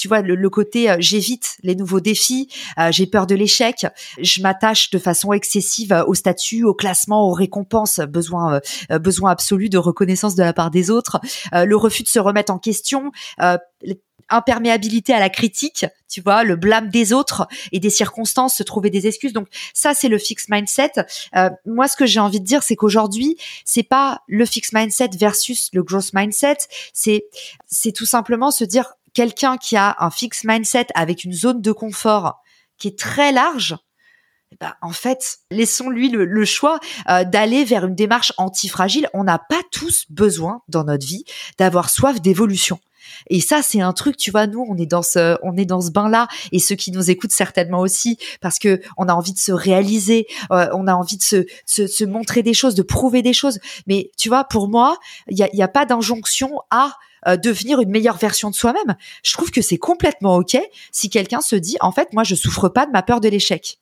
[0.03, 3.85] tu vois le, côté euh, j'évite les nouveaux défis, euh, j'ai peur de l'échec,
[4.19, 9.69] je m'attache de façon excessive euh, au statut, au classement, aux récompenses, besoin besoin absolu
[9.69, 11.21] de reconnaissance de la part des autres,
[11.53, 13.13] le refus de se remettre en question,
[14.29, 18.89] imperméabilité à la critique, tu vois, le blâme des autres et des circonstances, se trouver
[18.89, 19.31] des excuses.
[19.31, 20.91] Donc ça, c'est le fixed mindset.
[21.65, 25.69] moi, ce que j'ai envie de dire, c'est qu'aujourd'hui, c'est pas le fixed mindset versus
[25.71, 26.57] le growth mindset.
[26.91, 27.25] C'est
[27.67, 31.71] c'est tout simplement se dire quelqu'un qui a un fixed mindset avec une zone de
[31.71, 32.41] confort
[32.77, 33.77] qui est très large,
[34.51, 39.09] eh ben, en fait, laissons-lui le, choix euh, d'aller vers une démarche antifragile.
[39.13, 41.23] On n'a pas tous besoin dans notre vie
[41.57, 42.79] d'avoir soif d'évolution.
[43.29, 45.81] Et ça, c'est un truc, tu vois, nous, on est dans ce, on est dans
[45.81, 49.39] ce bain-là, et ceux qui nous écoutent certainement aussi, parce que on a envie de
[49.39, 53.21] se réaliser, euh, on a envie de se, se, se, montrer des choses, de prouver
[53.21, 53.59] des choses.
[53.87, 54.97] Mais tu vois, pour moi,
[55.29, 56.93] il n'y a, y a pas d'injonction à
[57.27, 58.95] euh, devenir une meilleure version de soi-même.
[59.23, 60.57] Je trouve que c'est complètement ok
[60.91, 63.79] si quelqu'un se dit en fait moi je souffre pas de ma peur de l'échec.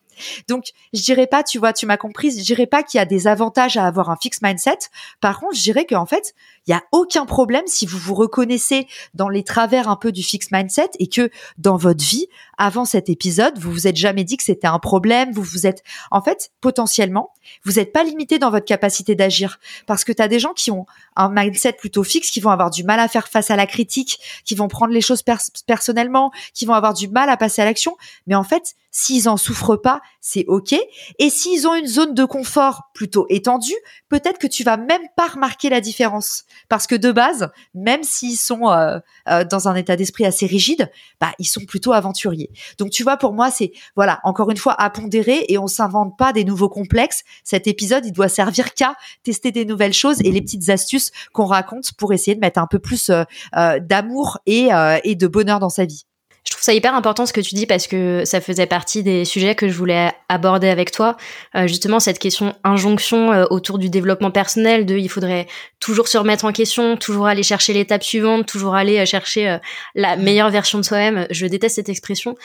[0.47, 3.05] Donc, je dirais pas, tu vois, tu m'as comprise, je dirais pas qu'il y a
[3.05, 4.77] des avantages à avoir un fixed mindset.
[5.19, 6.33] Par contre, je dirais qu'en fait,
[6.67, 10.23] il y a aucun problème si vous vous reconnaissez dans les travers un peu du
[10.23, 14.37] fixed mindset et que dans votre vie, avant cet épisode, vous vous êtes jamais dit
[14.37, 17.33] que c'était un problème, vous vous êtes, en fait, potentiellement,
[17.65, 20.69] vous n'êtes pas limité dans votre capacité d'agir parce que tu as des gens qui
[20.69, 23.65] ont un mindset plutôt fixe, qui vont avoir du mal à faire face à la
[23.65, 25.23] critique, qui vont prendre les choses
[25.65, 27.97] personnellement, qui vont avoir du mal à passer à l'action.
[28.27, 30.75] Mais en fait, s'ils en souffrent pas, c'est ok.
[31.17, 33.75] Et s'ils ont une zone de confort plutôt étendue,
[34.09, 38.37] peut-être que tu vas même pas remarquer la différence parce que de base, même s'ils
[38.37, 42.51] sont euh, euh, dans un état d'esprit assez rigide, bah ils sont plutôt aventuriers.
[42.77, 46.17] Donc tu vois, pour moi, c'est voilà encore une fois à pondérer et on s'invente
[46.17, 47.23] pas des nouveaux complexes.
[47.43, 51.45] Cet épisode, il doit servir qu'à tester des nouvelles choses et les petites astuces qu'on
[51.45, 54.69] raconte pour essayer de mettre un peu plus euh, d'amour et,
[55.03, 56.05] et de bonheur dans sa vie.
[56.43, 59.25] Je trouve ça hyper important ce que tu dis parce que ça faisait partie des
[59.25, 61.15] sujets que je voulais aborder avec toi.
[61.55, 65.45] Euh, justement, cette question injonction euh, autour du développement personnel, de il faudrait
[65.79, 69.59] toujours se remettre en question, toujours aller chercher l'étape suivante, toujours aller euh, chercher
[69.93, 71.27] la meilleure version de soi-même.
[71.29, 72.35] Je déteste cette expression.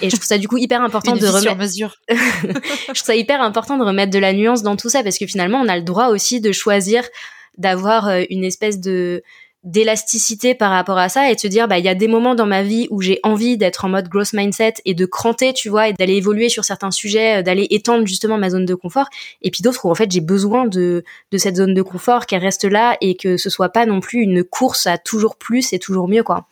[0.00, 1.56] Et je trouve ça du coup hyper important de remettre.
[1.56, 1.94] mesure.
[2.08, 2.14] je
[2.84, 5.60] trouve ça hyper important de remettre de la nuance dans tout ça parce que finalement,
[5.60, 7.04] on a le droit aussi de choisir
[7.58, 9.22] d'avoir une espèce de
[9.66, 12.36] d'élasticité par rapport à ça et de se dire bah il y a des moments
[12.36, 15.68] dans ma vie où j'ai envie d'être en mode growth mindset et de cranter tu
[15.68, 19.08] vois et d'aller évoluer sur certains sujets euh, d'aller étendre justement ma zone de confort.
[19.42, 22.42] Et puis d'autres où en fait j'ai besoin de de cette zone de confort qu'elle
[22.42, 25.80] reste là et que ce soit pas non plus une course à toujours plus et
[25.80, 26.46] toujours mieux quoi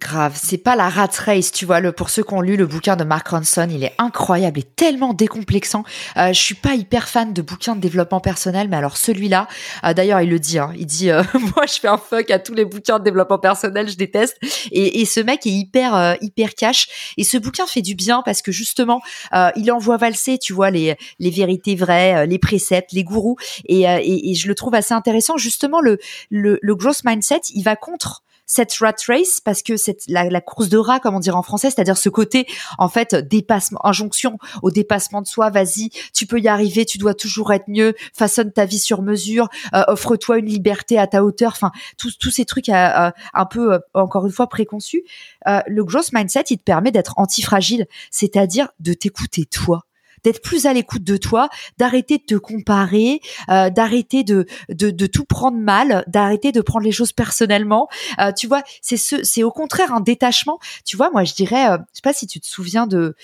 [0.00, 1.80] Grave, c'est pas la rat race, tu vois.
[1.80, 4.62] Le, pour ceux qui ont lu le bouquin de Mark Ronson, il est incroyable et
[4.62, 5.84] tellement décomplexant.
[6.16, 9.48] Euh, je suis pas hyper fan de bouquins de développement personnel, mais alors celui-là,
[9.84, 10.58] euh, d'ailleurs, il le dit.
[10.58, 11.22] Hein, il dit, euh,
[11.56, 14.36] moi, je fais un fuck à tous les bouquins de développement personnel, je déteste.
[14.70, 17.14] Et, et ce mec est hyper euh, hyper cash.
[17.16, 19.00] Et ce bouquin fait du bien parce que justement,
[19.34, 23.36] euh, il envoie valser, tu vois, les les vérités vraies, les préceptes, les gourous.
[23.66, 25.36] Et, et, et, je le trouve assez intéressant.
[25.36, 25.98] Justement, le
[26.30, 30.68] le, le mindset, il va contre cette rat race parce que c'est la, la, course
[30.68, 32.46] de rat comme on dirait en français, c'est-à-dire ce côté
[32.78, 35.50] en fait dépassement, injonction au dépassement de soi.
[35.50, 37.94] Vas-y, tu peux y arriver, tu dois toujours être mieux.
[38.14, 41.52] Façonne ta vie sur mesure, euh, offre-toi une liberté à ta hauteur.
[41.52, 45.04] Enfin, tous tous ces trucs euh, euh, un peu encore une fois préconçus.
[45.44, 49.85] le growth mindset, il te permet d'être antifragile, c'est-à-dire de t'écouter toi
[50.26, 55.06] d'être plus à l'écoute de toi, d'arrêter de te comparer, euh, d'arrêter de, de, de
[55.06, 57.86] tout prendre mal, d'arrêter de prendre les choses personnellement.
[58.18, 60.58] Euh, tu vois, c'est ce, c'est au contraire un détachement.
[60.84, 63.14] Tu vois, moi je dirais, euh, je sais pas si tu te souviens de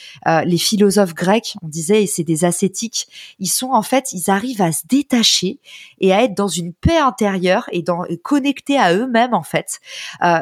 [0.44, 3.08] les philosophes grecs, on disait, et c'est des ascétiques.
[3.40, 5.58] Ils sont en fait, ils arrivent à se détacher
[5.98, 9.80] et à être dans une paix intérieure et dans et connectés à eux-mêmes en fait.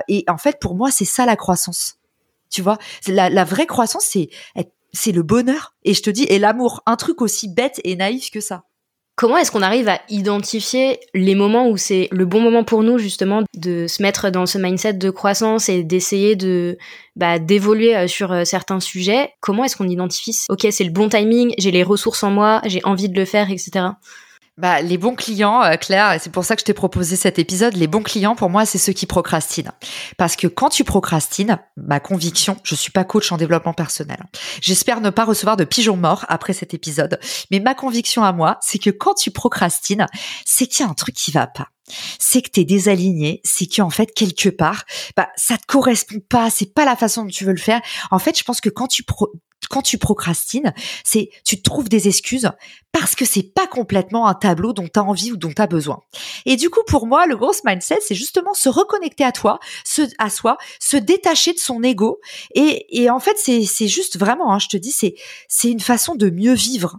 [0.09, 1.97] Et en fait, pour moi, c'est ça la croissance.
[2.51, 4.29] Tu vois, la, la vraie croissance, c'est
[4.93, 5.75] c'est le bonheur.
[5.85, 8.65] Et je te dis, et l'amour, un truc aussi bête et naïf que ça.
[9.21, 12.97] Comment est-ce qu'on arrive à identifier les moments où c'est le bon moment pour nous
[12.97, 16.79] justement de se mettre dans ce mindset de croissance et d'essayer de
[17.17, 19.35] bah, d'évoluer euh, sur euh, certains sujets?
[19.41, 20.39] Comment est-ce qu'on identifie?
[20.49, 23.51] Ok, c'est le bon timing, j'ai les ressources en moi, j'ai envie de le faire,
[23.51, 23.89] etc.
[24.61, 27.75] Bah, les bons clients, euh, Claire, c'est pour ça que je t'ai proposé cet épisode,
[27.77, 29.73] les bons clients, pour moi, c'est ceux qui procrastinent.
[30.19, 34.19] Parce que quand tu procrastines, ma conviction, je suis pas coach en développement personnel.
[34.61, 37.19] J'espère ne pas recevoir de pigeons morts après cet épisode.
[37.51, 40.07] Mais ma conviction à moi, c'est que quand tu procrastines,
[40.45, 41.69] c'est qu'il y a un truc qui va pas
[42.19, 44.85] c'est que tu es désaligné, c'est qu'en fait quelque part,
[45.17, 47.81] bah ça te correspond pas, c'est pas la façon dont tu veux le faire.
[48.11, 49.31] En fait, je pense que quand tu pro
[49.69, 50.73] quand tu procrastines,
[51.05, 52.51] c'est tu trouves des excuses
[52.93, 55.67] parce que c'est pas complètement un tableau dont tu as envie ou dont tu as
[55.67, 56.01] besoin.
[56.47, 60.03] Et du coup, pour moi, le gros mindset, c'est justement se reconnecter à toi, se,
[60.19, 62.21] à soi, se détacher de son ego.
[62.55, 65.15] Et, et en fait, c'est, c'est juste vraiment, hein, je te dis, c'est,
[65.49, 66.99] c'est une façon de mieux vivre.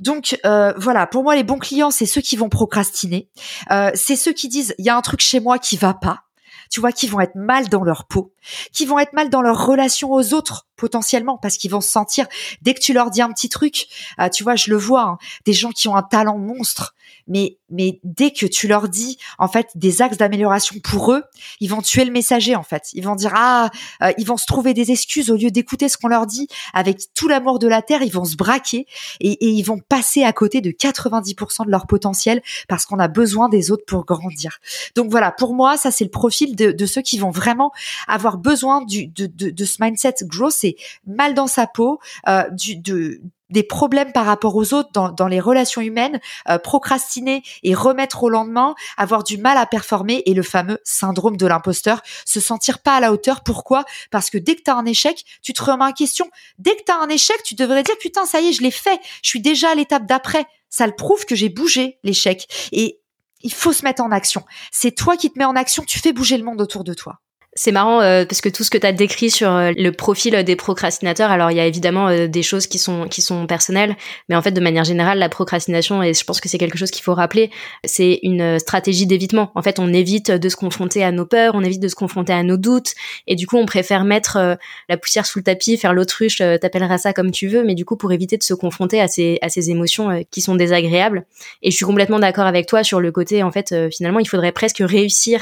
[0.00, 3.28] Donc euh, voilà, pour moi les bons clients, c'est ceux qui vont procrastiner,
[3.70, 6.24] euh, c'est ceux qui disent il y a un truc chez moi qui va pas,
[6.70, 8.32] tu vois, qui vont être mal dans leur peau,
[8.72, 12.26] qui vont être mal dans leur relation aux autres potentiellement parce qu'ils vont se sentir
[12.62, 13.86] dès que tu leur dis un petit truc,
[14.18, 16.94] euh, tu vois, je le vois, hein, des gens qui ont un talent monstre,
[17.26, 21.22] mais mais dès que tu leur dis en fait des axes d'amélioration pour eux,
[21.60, 22.88] ils vont tuer le messager en fait.
[22.94, 23.70] Ils vont dire ah,
[24.02, 27.00] euh, ils vont se trouver des excuses au lieu d'écouter ce qu'on leur dit avec
[27.14, 28.86] tout l'amour de la terre, ils vont se braquer
[29.20, 33.08] et, et ils vont passer à côté de 90% de leur potentiel parce qu'on a
[33.08, 34.58] besoin des autres pour grandir.
[34.96, 37.70] Donc voilà, pour moi, ça c'est le profil de, de, ceux qui vont vraiment
[38.08, 42.48] avoir besoin du, de, de, de ce mindset growth, c'est mal dans sa peau, euh,
[42.50, 47.42] du, de, des problèmes par rapport aux autres dans, dans les relations humaines, euh, procrastiner
[47.62, 52.00] et remettre au lendemain, avoir du mal à performer et le fameux syndrome de l'imposteur,
[52.24, 53.42] se sentir pas à la hauteur.
[53.42, 53.84] Pourquoi?
[54.10, 56.30] Parce que dès que tu as un échec, tu te remets en question.
[56.58, 58.70] Dès que tu as un échec, tu devrais dire putain, ça y est, je l'ai
[58.70, 59.00] fait.
[59.22, 60.46] Je suis déjà à l'étape d'après.
[60.68, 62.46] Ça le prouve que j'ai bougé l'échec.
[62.70, 63.00] Et
[63.42, 64.44] il faut se mettre en action.
[64.70, 67.20] C'est toi qui te mets en action, tu fais bouger le monde autour de toi.
[67.54, 70.44] C'est marrant euh, parce que tout ce que tu as décrit sur euh, le profil
[70.44, 73.96] des procrastinateurs, alors il y a évidemment euh, des choses qui sont qui sont personnelles,
[74.28, 76.92] mais en fait de manière générale la procrastination et je pense que c'est quelque chose
[76.92, 77.50] qu'il faut rappeler,
[77.84, 79.50] c'est une stratégie d'évitement.
[79.56, 82.32] En fait, on évite de se confronter à nos peurs, on évite de se confronter
[82.32, 82.94] à nos doutes
[83.26, 84.56] et du coup, on préfère mettre
[84.88, 87.96] la poussière sous le tapis, faire l'autruche, t'appelleras ça comme tu veux, mais du coup
[87.96, 91.26] pour éviter de se confronter à ces à ces émotions qui sont désagréables.
[91.62, 94.52] Et je suis complètement d'accord avec toi sur le côté en fait finalement, il faudrait
[94.52, 95.40] presque réussir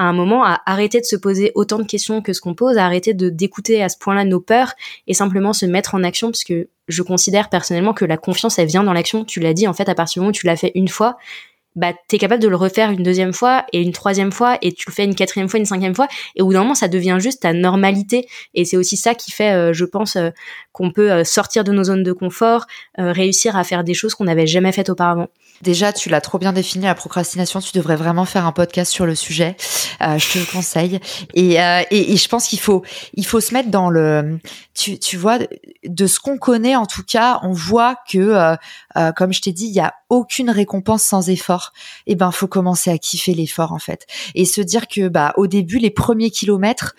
[0.00, 2.78] à un moment à arrêter de se poser autant de questions que ce qu'on pose,
[2.78, 4.72] à arrêter de d'écouter à ce point-là nos peurs
[5.06, 8.66] et simplement se mettre en action parce que je considère personnellement que la confiance elle
[8.66, 9.26] vient dans l'action.
[9.26, 11.18] Tu l'as dit en fait à partir du moment où tu l'as fait une fois,
[11.76, 14.88] bah t'es capable de le refaire une deuxième fois et une troisième fois et tu
[14.88, 17.18] le fais une quatrième fois, une cinquième fois et au bout d'un moment ça devient
[17.20, 20.30] juste ta normalité et c'est aussi ça qui fait, euh, je pense, euh,
[20.72, 24.24] qu'on peut euh, sortir de nos zones de confort, réussir à faire des choses qu'on
[24.24, 25.28] n'avait jamais faites auparavant.
[25.62, 27.60] Déjà, tu l'as trop bien défini, la procrastination.
[27.60, 29.56] Tu devrais vraiment faire un podcast sur le sujet.
[30.00, 31.00] Euh, je te le conseille.
[31.34, 32.82] Et, euh, et, et, je pense qu'il faut,
[33.14, 34.38] il faut se mettre dans le,
[34.74, 35.38] tu, tu vois,
[35.84, 38.56] de ce qu'on connaît en tout cas, on voit que,
[38.96, 41.72] euh, comme je t'ai dit, il y a aucune récompense sans effort.
[42.06, 45.34] Et eh ben, faut commencer à kiffer l'effort en fait, et se dire que, bah,
[45.36, 46.94] au début, les premiers kilomètres,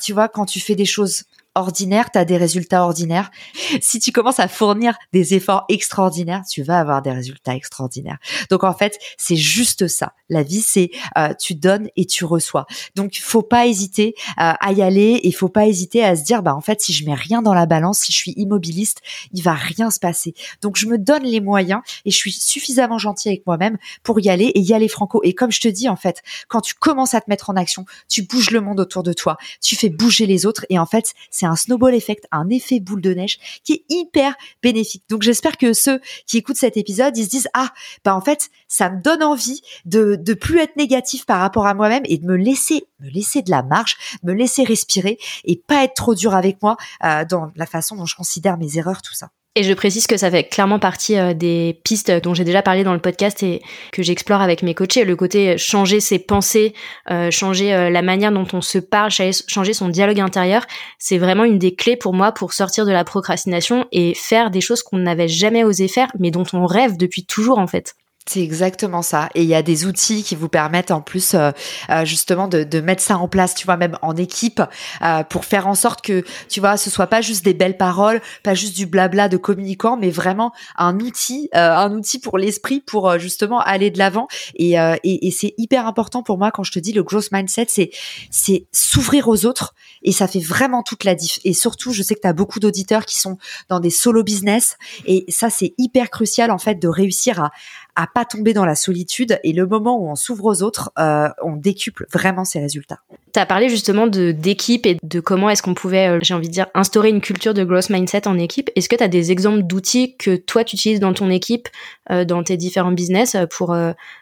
[0.00, 1.24] tu vois, quand tu fais des choses
[1.60, 3.30] ordinaire, tu as des résultats ordinaires.
[3.80, 8.18] Si tu commences à fournir des efforts extraordinaires, tu vas avoir des résultats extraordinaires.
[8.50, 10.12] Donc en fait, c'est juste ça.
[10.28, 12.66] La vie, c'est euh, tu donnes et tu reçois.
[12.94, 16.42] Donc faut pas hésiter euh, à y aller et faut pas hésiter à se dire
[16.42, 19.00] bah en fait si je mets rien dans la balance, si je suis immobiliste,
[19.32, 20.34] il va rien se passer.
[20.60, 24.28] Donc je me donne les moyens et je suis suffisamment gentil avec moi-même pour y
[24.28, 25.20] aller et y aller franco.
[25.24, 27.86] Et comme je te dis en fait, quand tu commences à te mettre en action,
[28.08, 31.14] tu bouges le monde autour de toi, tu fais bouger les autres et en fait
[31.30, 35.04] c'est un snowball effect, un effet boule de neige qui est hyper bénéfique.
[35.08, 37.72] Donc j'espère que ceux qui écoutent cet épisode, ils se disent ah
[38.04, 41.74] bah en fait ça me donne envie de de plus être négatif par rapport à
[41.74, 45.84] moi-même et de me laisser me laisser de la marge, me laisser respirer et pas
[45.84, 49.14] être trop dur avec moi euh, dans la façon dont je considère mes erreurs tout
[49.14, 49.30] ça.
[49.58, 52.84] Et je précise que ça fait clairement partie euh, des pistes dont j'ai déjà parlé
[52.84, 53.60] dans le podcast et
[53.92, 55.04] que j'explore avec mes coachés.
[55.04, 56.74] Le côté changer ses pensées,
[57.10, 60.64] euh, changer euh, la manière dont on se parle, changer son dialogue intérieur,
[61.00, 64.60] c'est vraiment une des clés pour moi pour sortir de la procrastination et faire des
[64.60, 67.96] choses qu'on n'avait jamais osé faire, mais dont on rêve depuis toujours en fait.
[68.28, 69.30] C'est exactement ça.
[69.34, 71.50] Et il y a des outils qui vous permettent en plus euh,
[71.88, 74.60] euh, justement de, de, mettre ça en place, tu vois, même en équipe,
[75.00, 78.20] euh, pour faire en sorte que, tu vois, ce soit pas juste des belles paroles,
[78.42, 83.18] pas juste du blabla de communicants, mais vraiment un outil, un outil pour l'esprit, pour
[83.18, 84.28] justement aller de l'avant.
[84.56, 87.66] Et, et, et c'est hyper important pour moi quand je te dis le growth mindset,
[87.68, 87.90] c'est
[88.30, 91.38] c'est s'ouvrir aux autres et ça fait vraiment toute la diff.
[91.44, 93.38] Et surtout, je sais que tu as beaucoup d'auditeurs qui sont
[93.68, 97.50] dans des solo business et ça c'est hyper crucial en fait de réussir à
[97.98, 101.28] à pas tomber dans la solitude et le moment où on s'ouvre aux autres, euh,
[101.42, 103.00] on décuple vraiment ses résultats.
[103.34, 106.46] Tu as parlé justement de d'équipe et de comment est-ce qu'on pouvait, euh, j'ai envie
[106.46, 108.70] de dire, instaurer une culture de growth mindset en équipe.
[108.76, 111.68] Est-ce que tu as des exemples d'outils que toi tu utilises dans ton équipe,
[112.12, 113.76] euh, dans tes différents business pour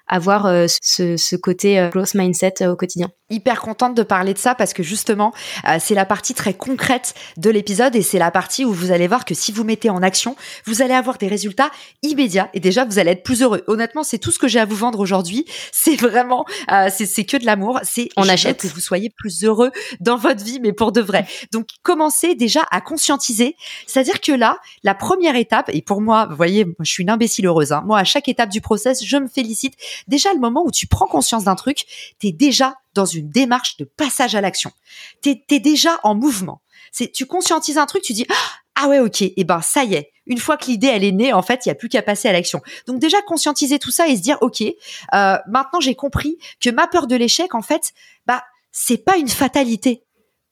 [0.09, 3.11] avoir ce, ce, côté growth mindset au quotidien?
[3.29, 5.33] Hyper contente de parler de ça parce que justement,
[5.81, 9.25] c'est la partie très concrète de l'épisode et c'est la partie où vous allez voir
[9.25, 11.71] que si vous mettez en action, vous allez avoir des résultats
[12.03, 14.65] immédiats et déjà vous allez être plus heureux honnêtement, c'est tout ce que j'ai à
[14.65, 15.45] vous vendre aujourd'hui.
[15.73, 17.81] C'est vraiment, euh, c'est que de l'amour.
[17.83, 21.27] C'est on achète que vous soyez plus heureux dans votre vie, mais pour de vrai.
[21.53, 23.57] Donc, commencez déjà à conscientiser.
[23.87, 27.47] C'est-à-dire que là, la première étape, et pour moi, vous voyez, je suis une imbécile
[27.47, 27.73] heureuse.
[27.73, 27.83] Hein.
[27.87, 29.75] Moi, à chaque étape du process, je me félicite.
[30.09, 31.85] Déjà, le moment où tu prends conscience d'un truc,
[32.19, 34.73] t'es déjà dans une démarche de passage à l'action.
[35.21, 36.63] T'es es déjà en mouvement.
[36.93, 38.27] C'est, tu conscientises un truc, tu dis
[38.75, 40.13] ah ouais ok, et eh ben ça y est.
[40.27, 42.29] Une fois que l'idée elle est née, en fait, il y a plus qu'à passer
[42.29, 42.61] à l'action.
[42.87, 46.87] Donc déjà conscientiser tout ça et se dire ok, euh, maintenant j'ai compris que ma
[46.87, 47.93] peur de l'échec, en fait,
[48.27, 50.07] bah c'est pas une fatalité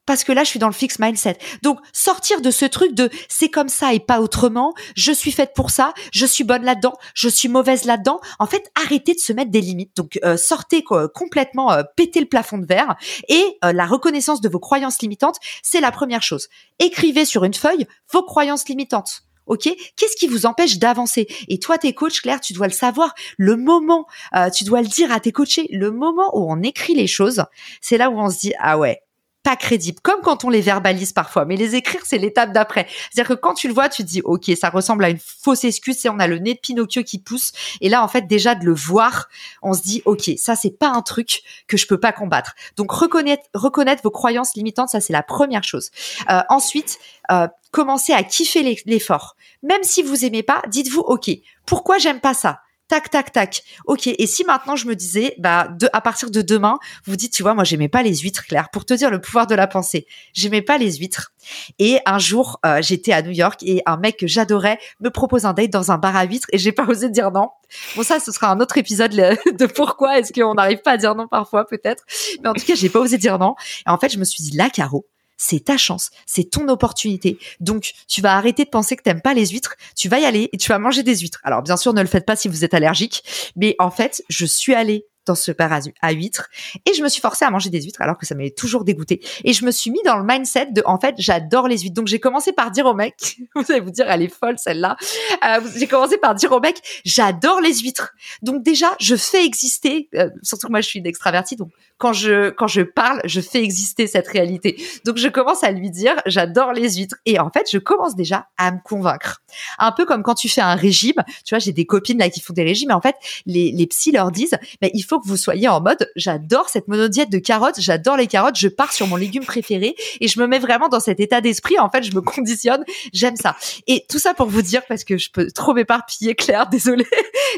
[0.07, 1.39] parce que là je suis dans le fixed mindset.
[1.63, 5.53] Donc sortir de ce truc de c'est comme ça et pas autrement, je suis faite
[5.55, 8.21] pour ça, je suis bonne là-dedans, je suis mauvaise là-dedans.
[8.39, 9.97] En fait, arrêtez de se mettre des limites.
[9.97, 12.97] Donc euh, sortez quoi, complètement euh, péter le plafond de verre
[13.29, 16.49] et euh, la reconnaissance de vos croyances limitantes, c'est la première chose.
[16.79, 19.23] Écrivez sur une feuille vos croyances limitantes.
[19.47, 21.27] Ok, qu'est-ce qui vous empêche d'avancer?
[21.49, 23.15] Et toi, tes coachs, Claire, tu dois le savoir.
[23.37, 24.07] Le moment,
[24.55, 25.69] tu dois le dire à tes coachés.
[25.71, 27.45] Le moment où on écrit les choses,
[27.81, 29.03] c'est là où on se dit ah ouais,
[29.45, 31.45] pas crédible, comme quand on les verbalise parfois.
[31.45, 32.89] Mais les écrire, c'est l'étape d'après.
[33.13, 35.65] C'est-à-dire que quand tu le vois, tu te dis, ok, ça ressemble à une fausse
[35.65, 37.53] excuse, et on a le nez de Pinocchio qui pousse.
[37.83, 39.29] Et là, en fait, déjà de le voir,
[39.63, 42.55] on se dit, ok, ça c'est pas un truc que je peux pas combattre.
[42.77, 45.91] Donc reconnaître, vos croyances limitantes, ça c'est la première chose.
[46.31, 46.99] Euh, ensuite,
[47.31, 49.37] euh, commencez à kiffer l'effort.
[49.63, 51.31] Même si vous aimez pas, dites-vous, ok,
[51.67, 52.61] pourquoi j'aime pas ça?
[52.89, 53.63] Tac tac tac.
[53.87, 54.07] Ok.
[54.07, 57.43] Et si maintenant je me disais, bah, de, à partir de demain, vous dites, tu
[57.43, 58.69] vois, moi j'aimais pas les huîtres, Claire.
[58.71, 61.33] Pour te dire le pouvoir de la pensée, j'aimais pas les huîtres.
[61.79, 65.45] Et un jour, euh, j'étais à New York et un mec que j'adorais me propose
[65.45, 67.49] un date dans un bar à huîtres et j'ai pas osé dire non.
[67.97, 71.15] Bon, ça, ce sera un autre épisode de pourquoi est-ce qu'on n'arrive pas à dire
[71.15, 72.05] non parfois, peut-être.
[72.43, 73.55] Mais en tout cas, j'ai pas osé dire non.
[73.87, 77.39] Et en fait, je me suis dit, là, Caro, c'est ta chance, c'est ton opportunité.
[77.61, 80.49] Donc, tu vas arrêter de penser que t'aimes pas les huîtres, tu vas y aller
[80.53, 81.41] et tu vas manger des huîtres.
[81.45, 83.23] Alors, bien sûr, ne le faites pas si vous êtes allergique,
[83.57, 86.49] mais en fait, je suis allée dans ce bar à huîtres.
[86.87, 89.21] Et je me suis forcée à manger des huîtres alors que ça m'avait toujours dégoûté
[89.45, 91.95] et je me suis mis dans le mindset de en fait j'adore les huîtres.
[91.95, 94.97] Donc j'ai commencé par dire au mec vous allez vous dire elle est folle celle-là.
[95.45, 98.13] Euh, j'ai commencé par dire au mec j'adore les huîtres.
[98.43, 102.13] Donc déjà je fais exister euh, surtout que moi je suis une extravertie donc quand
[102.13, 104.83] je quand je parle je fais exister cette réalité.
[105.05, 107.17] Donc je commence à lui dire j'adore les huîtres.
[107.27, 109.43] Et en fait je commence déjà à me convaincre.
[109.79, 111.23] Un peu comme quand tu fais un régime.
[111.45, 112.91] Tu vois j'ai des copines là qui font des régimes.
[112.91, 115.81] Et en fait les les psys leur disent mais il faut que vous soyez en
[115.81, 119.95] mode j'adore cette monodiète de carottes, j'adore les carottes, je pars sur mon légume préféré
[120.21, 121.79] et je me mets vraiment dans cet état d'esprit.
[121.79, 123.57] En fait, je me conditionne, j'aime ça.
[123.87, 127.07] Et tout ça pour vous dire parce que je peux trop m'éparpiller, Claire, désolée,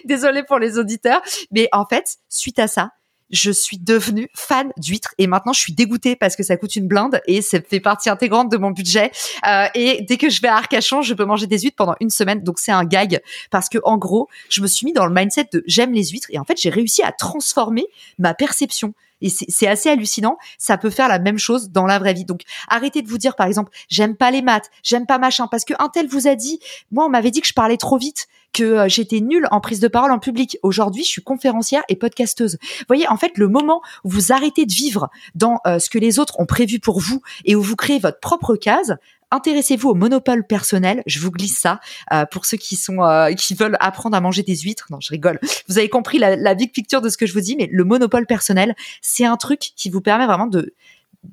[0.04, 2.90] désolée pour les auditeurs, mais en fait, suite à ça,
[3.30, 6.86] je suis devenue fan d'huîtres et maintenant je suis dégoûtée parce que ça coûte une
[6.86, 9.10] blinde et ça fait partie intégrante de mon budget.
[9.46, 12.10] Euh, et dès que je vais à Arcachon, je peux manger des huîtres pendant une
[12.10, 12.42] semaine.
[12.42, 15.48] Donc c'est un gag parce que en gros, je me suis mis dans le mindset
[15.52, 17.86] de j'aime les huîtres et en fait j'ai réussi à transformer
[18.18, 18.94] ma perception.
[19.22, 20.36] Et c'est assez hallucinant.
[20.58, 22.26] Ça peut faire la même chose dans la vraie vie.
[22.26, 25.64] Donc, arrêtez de vous dire, par exemple, j'aime pas les maths, j'aime pas machin, parce
[25.64, 26.60] que un tel vous a dit,
[26.92, 28.26] moi, on m'avait dit que je parlais trop vite
[28.56, 30.58] que euh, j'étais nulle en prise de parole en public.
[30.62, 32.58] Aujourd'hui, je suis conférencière et podcasteuse.
[32.62, 35.98] Vous voyez, en fait, le moment où vous arrêtez de vivre dans euh, ce que
[35.98, 38.96] les autres ont prévu pour vous et où vous créez votre propre case,
[39.30, 41.02] intéressez-vous au monopole personnel.
[41.06, 41.80] Je vous glisse ça
[42.12, 42.96] euh, pour ceux qui sont
[43.36, 44.86] qui veulent apprendre à manger des huîtres.
[44.90, 45.38] Non, je rigole.
[45.68, 47.84] Vous avez compris la, la big picture de ce que je vous dis, mais le
[47.84, 50.74] monopole personnel, c'est un truc qui vous permet vraiment de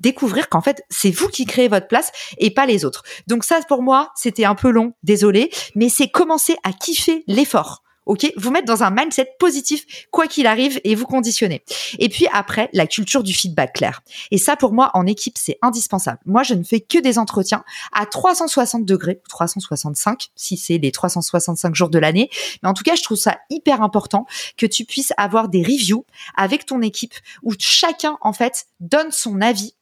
[0.00, 3.02] découvrir qu'en fait, c'est vous qui créez votre place et pas les autres.
[3.26, 7.84] Donc ça, pour moi, c'était un peu long, désolé, mais c'est commencer à kiffer l'effort.
[8.06, 11.64] Ok, vous mettre dans un mindset positif quoi qu'il arrive et vous conditionner.
[11.98, 14.02] Et puis après, la culture du feedback clair.
[14.30, 16.18] Et ça, pour moi, en équipe, c'est indispensable.
[16.26, 21.74] Moi, je ne fais que des entretiens à 360 degrés, 365 si c'est les 365
[21.74, 22.28] jours de l'année.
[22.62, 24.26] Mais en tout cas, je trouve ça hyper important
[24.58, 26.04] que tu puisses avoir des reviews
[26.36, 29.74] avec ton équipe où chacun en fait donne son avis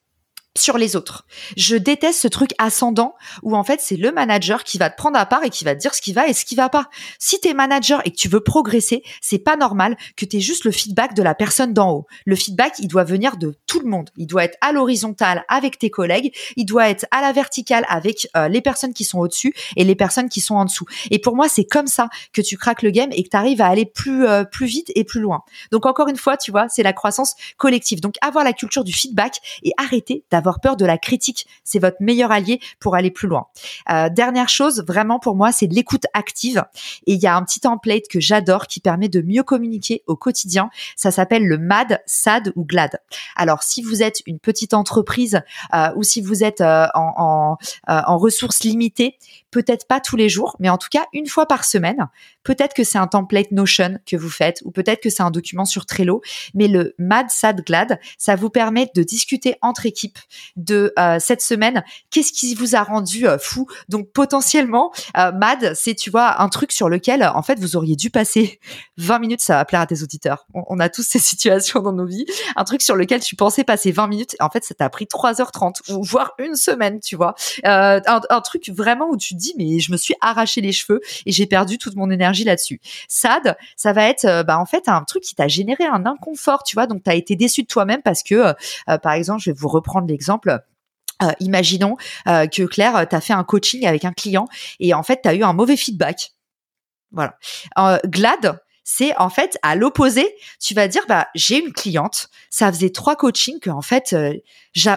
[0.56, 1.26] sur les autres.
[1.56, 5.18] Je déteste ce truc ascendant où en fait c'est le manager qui va te prendre
[5.18, 6.88] à part et qui va te dire ce qui va et ce qui va pas.
[7.18, 10.70] Si t'es manager et que tu veux progresser, c'est pas normal que t'aies juste le
[10.70, 12.06] feedback de la personne d'en haut.
[12.26, 14.10] Le feedback, il doit venir de tout le monde.
[14.16, 18.28] Il doit être à l'horizontale avec tes collègues, il doit être à la verticale avec
[18.36, 20.84] euh, les personnes qui sont au-dessus et les personnes qui sont en dessous.
[21.10, 23.62] Et pour moi, c'est comme ça que tu craques le game et que tu arrives
[23.62, 25.42] à aller plus euh, plus vite et plus loin.
[25.70, 28.00] Donc encore une fois, tu vois, c'est la croissance collective.
[28.00, 31.46] Donc avoir la culture du feedback et arrêter d'avoir avoir peur de la critique.
[31.62, 33.46] C'est votre meilleur allié pour aller plus loin.
[33.90, 36.64] Euh, dernière chose, vraiment pour moi, c'est l'écoute active.
[37.06, 40.16] Et il y a un petit template que j'adore qui permet de mieux communiquer au
[40.16, 40.68] quotidien.
[40.96, 42.98] Ça s'appelle le MAD, SAD ou GLAD.
[43.36, 45.42] Alors, si vous êtes une petite entreprise
[45.74, 49.18] euh, ou si vous êtes euh, en, en ressources limitées,
[49.52, 52.08] peut-être pas tous les jours, mais en tout cas une fois par semaine.
[52.42, 55.64] Peut-être que c'est un template Notion que vous faites, ou peut-être que c'est un document
[55.64, 56.22] sur Trello,
[56.54, 60.18] mais le Mad Sad Glad, ça vous permet de discuter entre équipes
[60.56, 61.84] de euh, cette semaine.
[62.10, 63.66] Qu'est-ce qui vous a rendu euh, fou?
[63.88, 67.96] Donc potentiellement, euh, Mad, c'est tu vois un truc sur lequel en fait vous auriez
[67.96, 68.60] dû passer
[68.98, 69.40] 20 minutes.
[69.40, 70.46] Ça va plaire à tes auditeurs.
[70.54, 72.26] On, a tous ces situations dans nos vies.
[72.56, 75.92] Un truc sur lequel tu pensais passer 20 minutes, en fait ça t'a pris 3h30
[75.92, 77.34] ou voire une semaine, tu vois.
[77.64, 78.00] Un,
[78.42, 81.78] truc vraiment où tu dis mais je me suis arraché les cheveux et j'ai perdu
[81.78, 82.80] toute mon énergie là-dessus.
[83.08, 86.74] Sad, ça va être bah en fait un truc qui t'a généré un inconfort, tu
[86.74, 88.54] vois, donc tu as été déçu de toi-même parce que
[89.02, 90.21] par exemple, je vais vous reprendre l'exemple
[91.40, 91.96] imaginons
[92.26, 94.46] que Claire, tu as fait un coaching avec un client
[94.80, 96.32] et en fait, tu as eu un mauvais feedback.
[97.12, 97.36] Voilà.
[98.06, 102.90] glad, c'est en fait à l'opposé, tu vas dire bah j'ai une cliente, ça faisait
[102.90, 104.16] trois coachings que en fait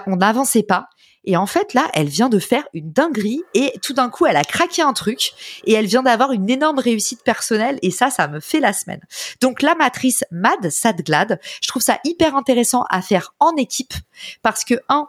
[0.08, 0.90] on n'avançait pas
[1.26, 4.38] et en fait, là, elle vient de faire une dinguerie et tout d'un coup, elle
[4.38, 5.34] a craqué un truc
[5.66, 9.02] et elle vient d'avoir une énorme réussite personnelle et ça, ça me fait la semaine.
[9.42, 13.94] Donc, la matrice MAD, SAD, GLAD, je trouve ça hyper intéressant à faire en équipe
[14.44, 15.08] parce que, un,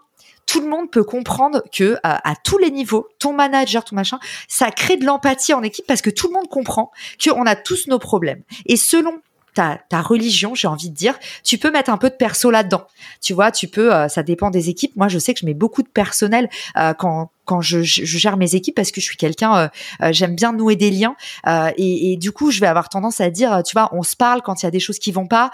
[0.57, 4.19] tout le monde peut comprendre que euh, à tous les niveaux, ton manager, ton machin,
[4.49, 6.91] ça crée de l'empathie en équipe parce que tout le monde comprend
[7.23, 8.43] qu'on a tous nos problèmes.
[8.65, 9.21] Et selon
[9.53, 12.87] ta, ta religion, j'ai envie de dire, tu peux mettre un peu de perso là-dedans.
[13.21, 14.97] Tu vois, tu peux, euh, ça dépend des équipes.
[14.97, 16.49] Moi, je sais que je mets beaucoup de personnel
[16.79, 19.69] euh, quand quand je, je, gère mes équipes parce que je suis quelqu'un, euh,
[20.03, 21.17] euh, j'aime bien nouer des liens
[21.47, 24.17] euh, et, et, du coup je vais avoir tendance à dire, tu vois, on se
[24.17, 25.51] parle quand il y a des choses qui vont pas.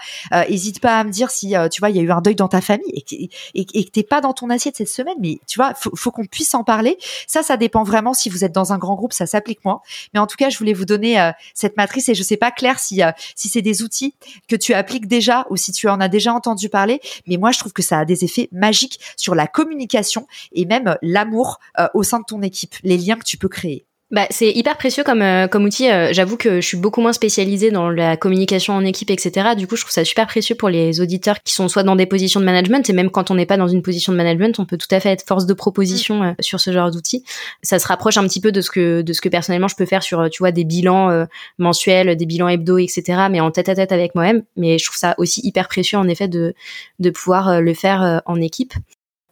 [0.47, 2.47] hésite pas à me dire si tu vois il y a eu un deuil dans
[2.47, 5.59] ta famille et, et, et que t'es pas dans ton assiette cette semaine, mais tu
[5.59, 6.97] vois, faut, faut qu'on puisse en parler.
[7.27, 9.81] Ça, ça dépend vraiment si vous êtes dans un grand groupe, ça s'applique moins.
[10.13, 12.79] Mais en tout cas, je voulais vous donner cette matrice et je sais pas Claire
[12.79, 13.01] si
[13.35, 14.15] si c'est des outils
[14.47, 17.59] que tu appliques déjà ou si tu en as déjà entendu parler, mais moi je
[17.59, 22.03] trouve que ça a des effets magiques sur la communication et même l'amour euh, au
[22.03, 23.85] sein de ton équipe, les liens que tu peux créer.
[24.13, 25.89] Bah, c'est hyper précieux comme euh, comme outil.
[25.89, 29.55] Euh, j'avoue que je suis beaucoup moins spécialisée dans la communication en équipe, etc.
[29.57, 32.05] Du coup, je trouve ça super précieux pour les auditeurs qui sont soit dans des
[32.05, 34.67] positions de management, et même quand on n'est pas dans une position de management, on
[34.67, 36.35] peut tout à fait être force de proposition mm.
[36.41, 37.23] sur ce genre d'outils.
[37.63, 39.87] Ça se rapproche un petit peu de ce que de ce que personnellement je peux
[39.87, 41.25] faire sur, tu vois, des bilans
[41.57, 43.23] mensuels, des bilans hebdo, etc.
[43.31, 44.43] Mais en tête à tête avec moi-même.
[44.55, 46.53] Mais je trouve ça aussi hyper précieux en effet de
[46.99, 48.73] de pouvoir le faire en équipe.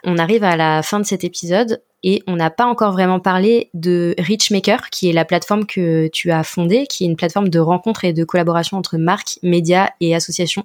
[0.04, 3.70] On arrive à la fin de cet épisode et on n'a pas encore vraiment parlé
[3.76, 7.60] de Richmaker, qui est la plateforme que tu as fondée, qui est une plateforme de
[7.60, 10.64] rencontres et de collaboration entre marques, médias et associations,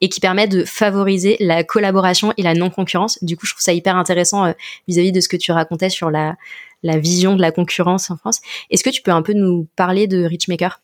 [0.00, 3.22] et qui permet de favoriser la collaboration et la non-concurrence.
[3.22, 4.52] Du coup, je trouve ça hyper intéressant euh,
[4.88, 6.34] vis-à-vis de ce que tu racontais sur la,
[6.82, 8.40] la vision de la concurrence en France.
[8.70, 10.80] Est-ce que tu peux un peu nous parler de Richmaker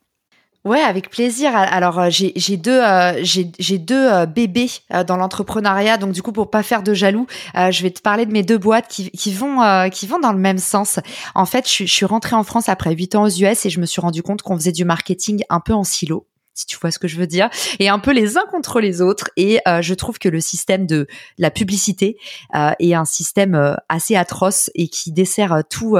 [0.66, 1.52] Ouais, avec plaisir.
[1.54, 4.70] Alors euh, j'ai deux euh, j'ai deux euh, bébés
[5.06, 8.32] dans l'entrepreneuriat, donc du coup pour pas faire de jaloux, je vais te parler de
[8.32, 11.00] mes deux boîtes qui vont qui vont dans le même sens.
[11.34, 13.80] En fait, je, je suis rentrée en France après huit ans aux US et je
[13.80, 16.90] me suis rendu compte qu'on faisait du marketing un peu en silo si tu vois
[16.90, 17.48] ce que je veux dire,
[17.78, 19.30] et un peu les uns contre les autres.
[19.36, 21.06] Et euh, je trouve que le système de
[21.38, 22.16] la publicité
[22.54, 25.96] euh, est un système euh, assez atroce et qui dessert tout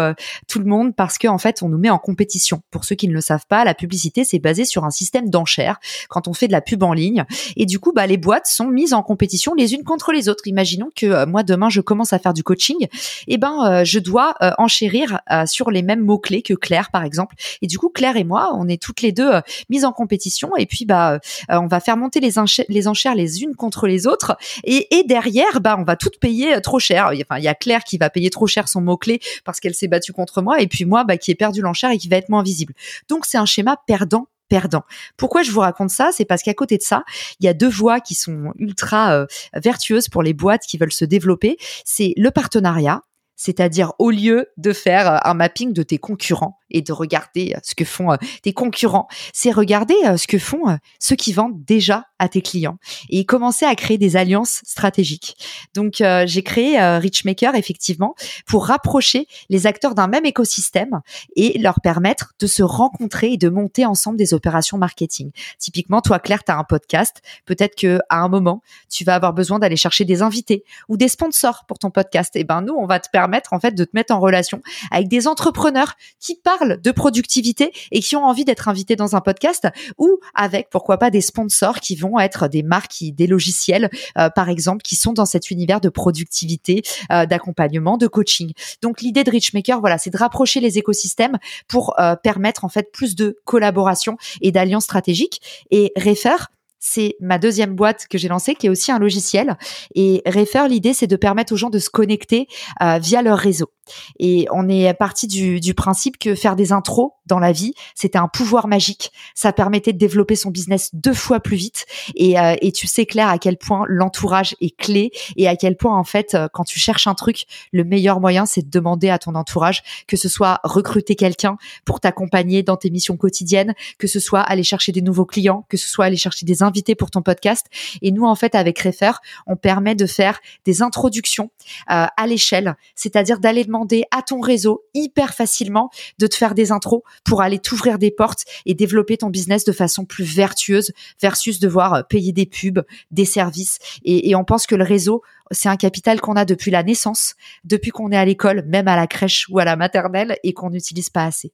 [0.49, 2.63] tout le monde parce qu'en en fait, on nous met en compétition.
[2.71, 5.79] Pour ceux qui ne le savent pas, la publicité c'est basé sur un système d'enchères
[6.09, 7.25] quand on fait de la pub en ligne.
[7.57, 10.47] Et du coup, bah les boîtes sont mises en compétition les unes contre les autres.
[10.47, 12.89] Imaginons que moi demain je commence à faire du coaching, et
[13.29, 17.37] eh ben je dois enchérir sur les mêmes mots clés que Claire par exemple.
[17.63, 19.33] Et du coup, Claire et moi, on est toutes les deux
[19.69, 23.87] mises en compétition et puis bah on va faire monter les, enchères les unes contre
[23.87, 27.13] les autres et, derrière bah on va toutes payer trop cher.
[27.13, 29.89] Il y a Claire qui va payer trop cher son mot clé parce qu'elle s'est
[29.89, 32.29] battue contre moi et puis moi bah, qui ai perdu l'enchère et qui va être
[32.29, 32.75] moins visible.
[33.09, 34.83] Donc c'est un schéma perdant perdant.
[35.17, 36.11] Pourquoi je vous raconte ça?
[36.13, 37.05] C'est parce qu'à côté de ça,
[37.39, 40.93] il y a deux voies qui sont ultra euh, vertueuses pour les boîtes qui veulent
[40.93, 41.57] se développer.
[41.85, 43.03] C'est le partenariat,
[43.41, 47.61] c'est-à-dire au lieu de faire euh, un mapping de tes concurrents et de regarder euh,
[47.63, 52.29] ce que font tes concurrents, c'est regarder ce que font ceux qui vendent déjà à
[52.29, 52.77] tes clients
[53.09, 55.37] et commencer à créer des alliances stratégiques.
[55.75, 58.15] Donc j'ai créé Richmaker effectivement
[58.47, 61.01] pour rapprocher les acteurs d'un même écosystème
[61.37, 65.31] et leur permettre de se rencontrer et de monter ensemble des opérations marketing.
[65.59, 69.33] Typiquement, toi Claire, tu as un podcast, peut-être que à un moment, tu vas avoir
[69.33, 72.37] besoin d'aller chercher des invités ou des sponsors pour ton podcast.
[72.37, 74.63] Et eh ben nous, on va te permettre en fait de te mettre en relation
[74.91, 79.21] avec des entrepreneurs qui parlent de productivité et qui ont envie d'être invités dans un
[79.21, 79.69] podcast
[79.99, 84.49] ou avec pourquoi pas des sponsors qui vont être des marques, des logiciels euh, par
[84.49, 88.53] exemple qui sont dans cet univers de productivité, euh, d'accompagnement, de coaching.
[88.83, 92.91] Donc l'idée de Richmaker, voilà, c'est de rapprocher les écosystèmes pour euh, permettre en fait
[92.93, 95.41] plus de collaboration et d'alliances stratégiques.
[95.71, 96.37] Et Refer,
[96.81, 99.57] c'est ma deuxième boîte que j'ai lancée, qui est aussi un logiciel.
[99.95, 102.49] Et Refer, l'idée, c'est de permettre aux gens de se connecter
[102.83, 103.71] euh, via leur réseau.
[104.19, 108.19] Et on est parti du, du, principe que faire des intros dans la vie, c'était
[108.19, 109.13] un pouvoir magique.
[109.35, 111.87] Ça permettait de développer son business deux fois plus vite.
[112.15, 115.77] Et, euh, et tu sais, Claire, à quel point l'entourage est clé et à quel
[115.77, 119.11] point, en fait, euh, quand tu cherches un truc, le meilleur moyen, c'est de demander
[119.11, 124.07] à ton entourage que ce soit recruter quelqu'un pour t'accompagner dans tes missions quotidiennes, que
[124.07, 127.11] ce soit aller chercher des nouveaux clients, que ce soit aller chercher des invités pour
[127.11, 127.67] ton podcast.
[128.03, 129.13] Et nous, en fait, avec Refer,
[129.47, 131.51] on permet de faire des introductions
[131.91, 133.80] euh, à l'échelle, c'est-à-dire d'aller demander
[134.11, 138.45] à ton réseau hyper facilement de te faire des intros pour aller t'ouvrir des portes
[138.67, 143.25] et développer ton business de façon plus vertueuse versus devoir euh, payer des pubs, des
[143.25, 143.79] services.
[144.05, 147.35] Et, et on pense que le réseau, c'est un capital qu'on a depuis la naissance,
[147.65, 150.71] depuis qu'on est à l'école, même à la crèche ou à la maternelle et qu'on
[150.71, 151.53] n'utilise pas assez.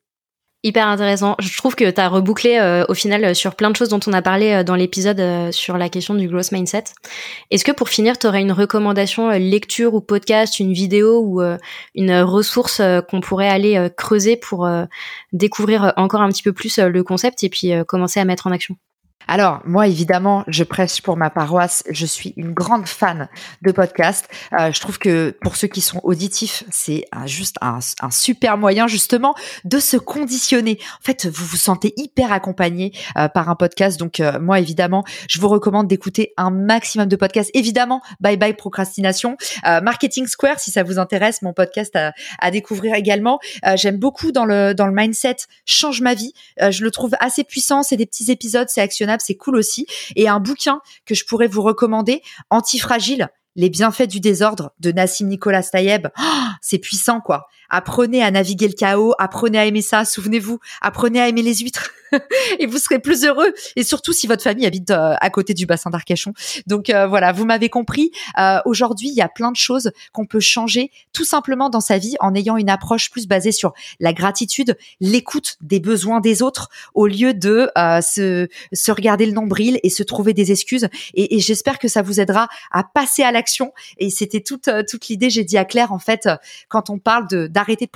[0.63, 1.37] Hyper intéressant.
[1.39, 4.01] Je trouve que tu as rebouclé euh, au final euh, sur plein de choses dont
[4.07, 6.85] on a parlé euh, dans l'épisode sur la question du growth mindset.
[7.51, 11.43] Est-ce que pour finir, tu aurais une recommandation lecture ou podcast, une vidéo ou
[11.95, 14.69] une ressource qu'on pourrait aller creuser pour
[15.33, 18.77] découvrir encore un petit peu plus le concept et puis commencer à mettre en action?
[19.29, 21.83] Alors, moi, évidemment, je prêche pour ma paroisse.
[21.91, 23.29] Je suis une grande fan
[23.63, 24.29] de podcasts.
[24.53, 29.35] Euh, je trouve que pour ceux qui sont auditifs, c'est juste un, super moyen, justement,
[29.65, 30.79] de se conditionner.
[31.01, 33.99] En fait, vous vous sentez hyper accompagné euh, par un podcast.
[33.99, 37.51] Donc, euh, moi, évidemment, je vous recommande d'écouter un maximum de podcasts.
[37.55, 39.37] Évidemment, Bye Bye Procrastination.
[39.65, 41.97] Marketing Square, si ça vous intéresse, mon podcast
[42.39, 43.39] à, découvrir également.
[43.75, 46.33] J'aime beaucoup dans le, dans le mindset Change ma vie.
[46.59, 47.83] je le trouve assez puissant.
[47.83, 49.87] C'est des petits épisodes, c'est actionnable c'est cool aussi.
[50.17, 55.29] Et un bouquin que je pourrais vous recommander, Antifragile, les bienfaits du désordre de Nassim
[55.29, 56.09] Nicolas Tayeb.
[56.19, 57.47] Oh, c'est puissant, quoi.
[57.71, 61.91] Apprenez à naviguer le chaos, apprenez à aimer ça, souvenez-vous, apprenez à aimer les huîtres
[62.59, 63.53] et vous serez plus heureux.
[63.77, 66.33] Et surtout si votre famille habite euh, à côté du bassin d'Arcachon.
[66.67, 68.11] Donc euh, voilà, vous m'avez compris.
[68.39, 71.99] Euh, aujourd'hui, il y a plein de choses qu'on peut changer tout simplement dans sa
[71.99, 76.69] vie en ayant une approche plus basée sur la gratitude, l'écoute des besoins des autres,
[76.95, 80.89] au lieu de se, se regarder le nombril et se trouver des excuses.
[81.15, 83.73] Et, et j'espère que ça vous aidera à passer à l'action.
[83.99, 85.31] Et c'était toute toute l'idée.
[85.31, 86.29] J'ai dit à Claire en fait
[86.69, 87.91] quand on parle de d'arrêter de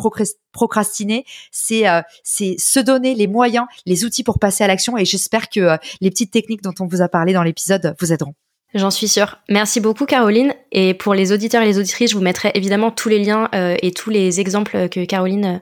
[0.53, 4.97] procrastiner, c'est euh, c'est se donner les moyens, les outils pour passer à l'action.
[4.97, 8.13] Et j'espère que euh, les petites techniques dont on vous a parlé dans l'épisode vous
[8.13, 8.35] aideront.
[8.73, 9.39] J'en suis sûre.
[9.49, 10.55] Merci beaucoup Caroline.
[10.73, 13.77] Et pour les auditeurs et les auditrices, je vous mettrai évidemment tous les liens euh,
[13.83, 15.61] et tous les exemples que Caroline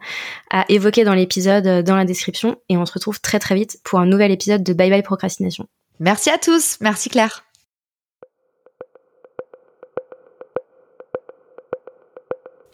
[0.51, 2.57] a évoqués dans l'épisode dans la description.
[2.69, 5.67] Et on se retrouve très très vite pour un nouvel épisode de Bye Bye Procrastination.
[5.99, 6.77] Merci à tous.
[6.81, 7.48] Merci Claire.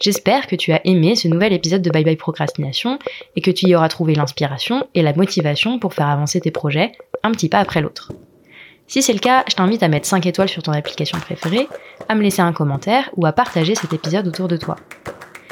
[0.04, 2.98] J'espère que tu as aimé ce nouvel épisode de Bye Bye Procrastination
[3.36, 6.92] et que tu y auras trouvé l'inspiration et la motivation pour faire avancer tes projets
[7.22, 8.12] un petit pas après l'autre.
[8.86, 11.68] Si c'est le cas, je t'invite à mettre 5 étoiles sur ton application préférée,
[12.06, 14.76] à me laisser un commentaire ou à partager cet épisode autour de toi.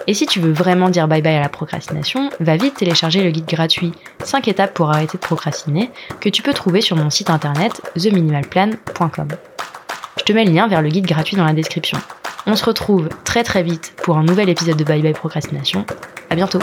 [0.06, 3.30] Et si tu veux vraiment dire bye bye à la procrastination, va vite télécharger le
[3.30, 3.92] guide gratuit
[4.22, 5.88] 5 étapes pour arrêter de procrastiner
[6.20, 9.28] que tu peux trouver sur mon site internet theminimalplan.com.
[10.18, 11.96] Je te mets le lien vers le guide gratuit dans la description.
[12.46, 15.86] On se retrouve très très vite pour un nouvel épisode de Bye Bye Procrastination.
[16.28, 16.58] À bientôt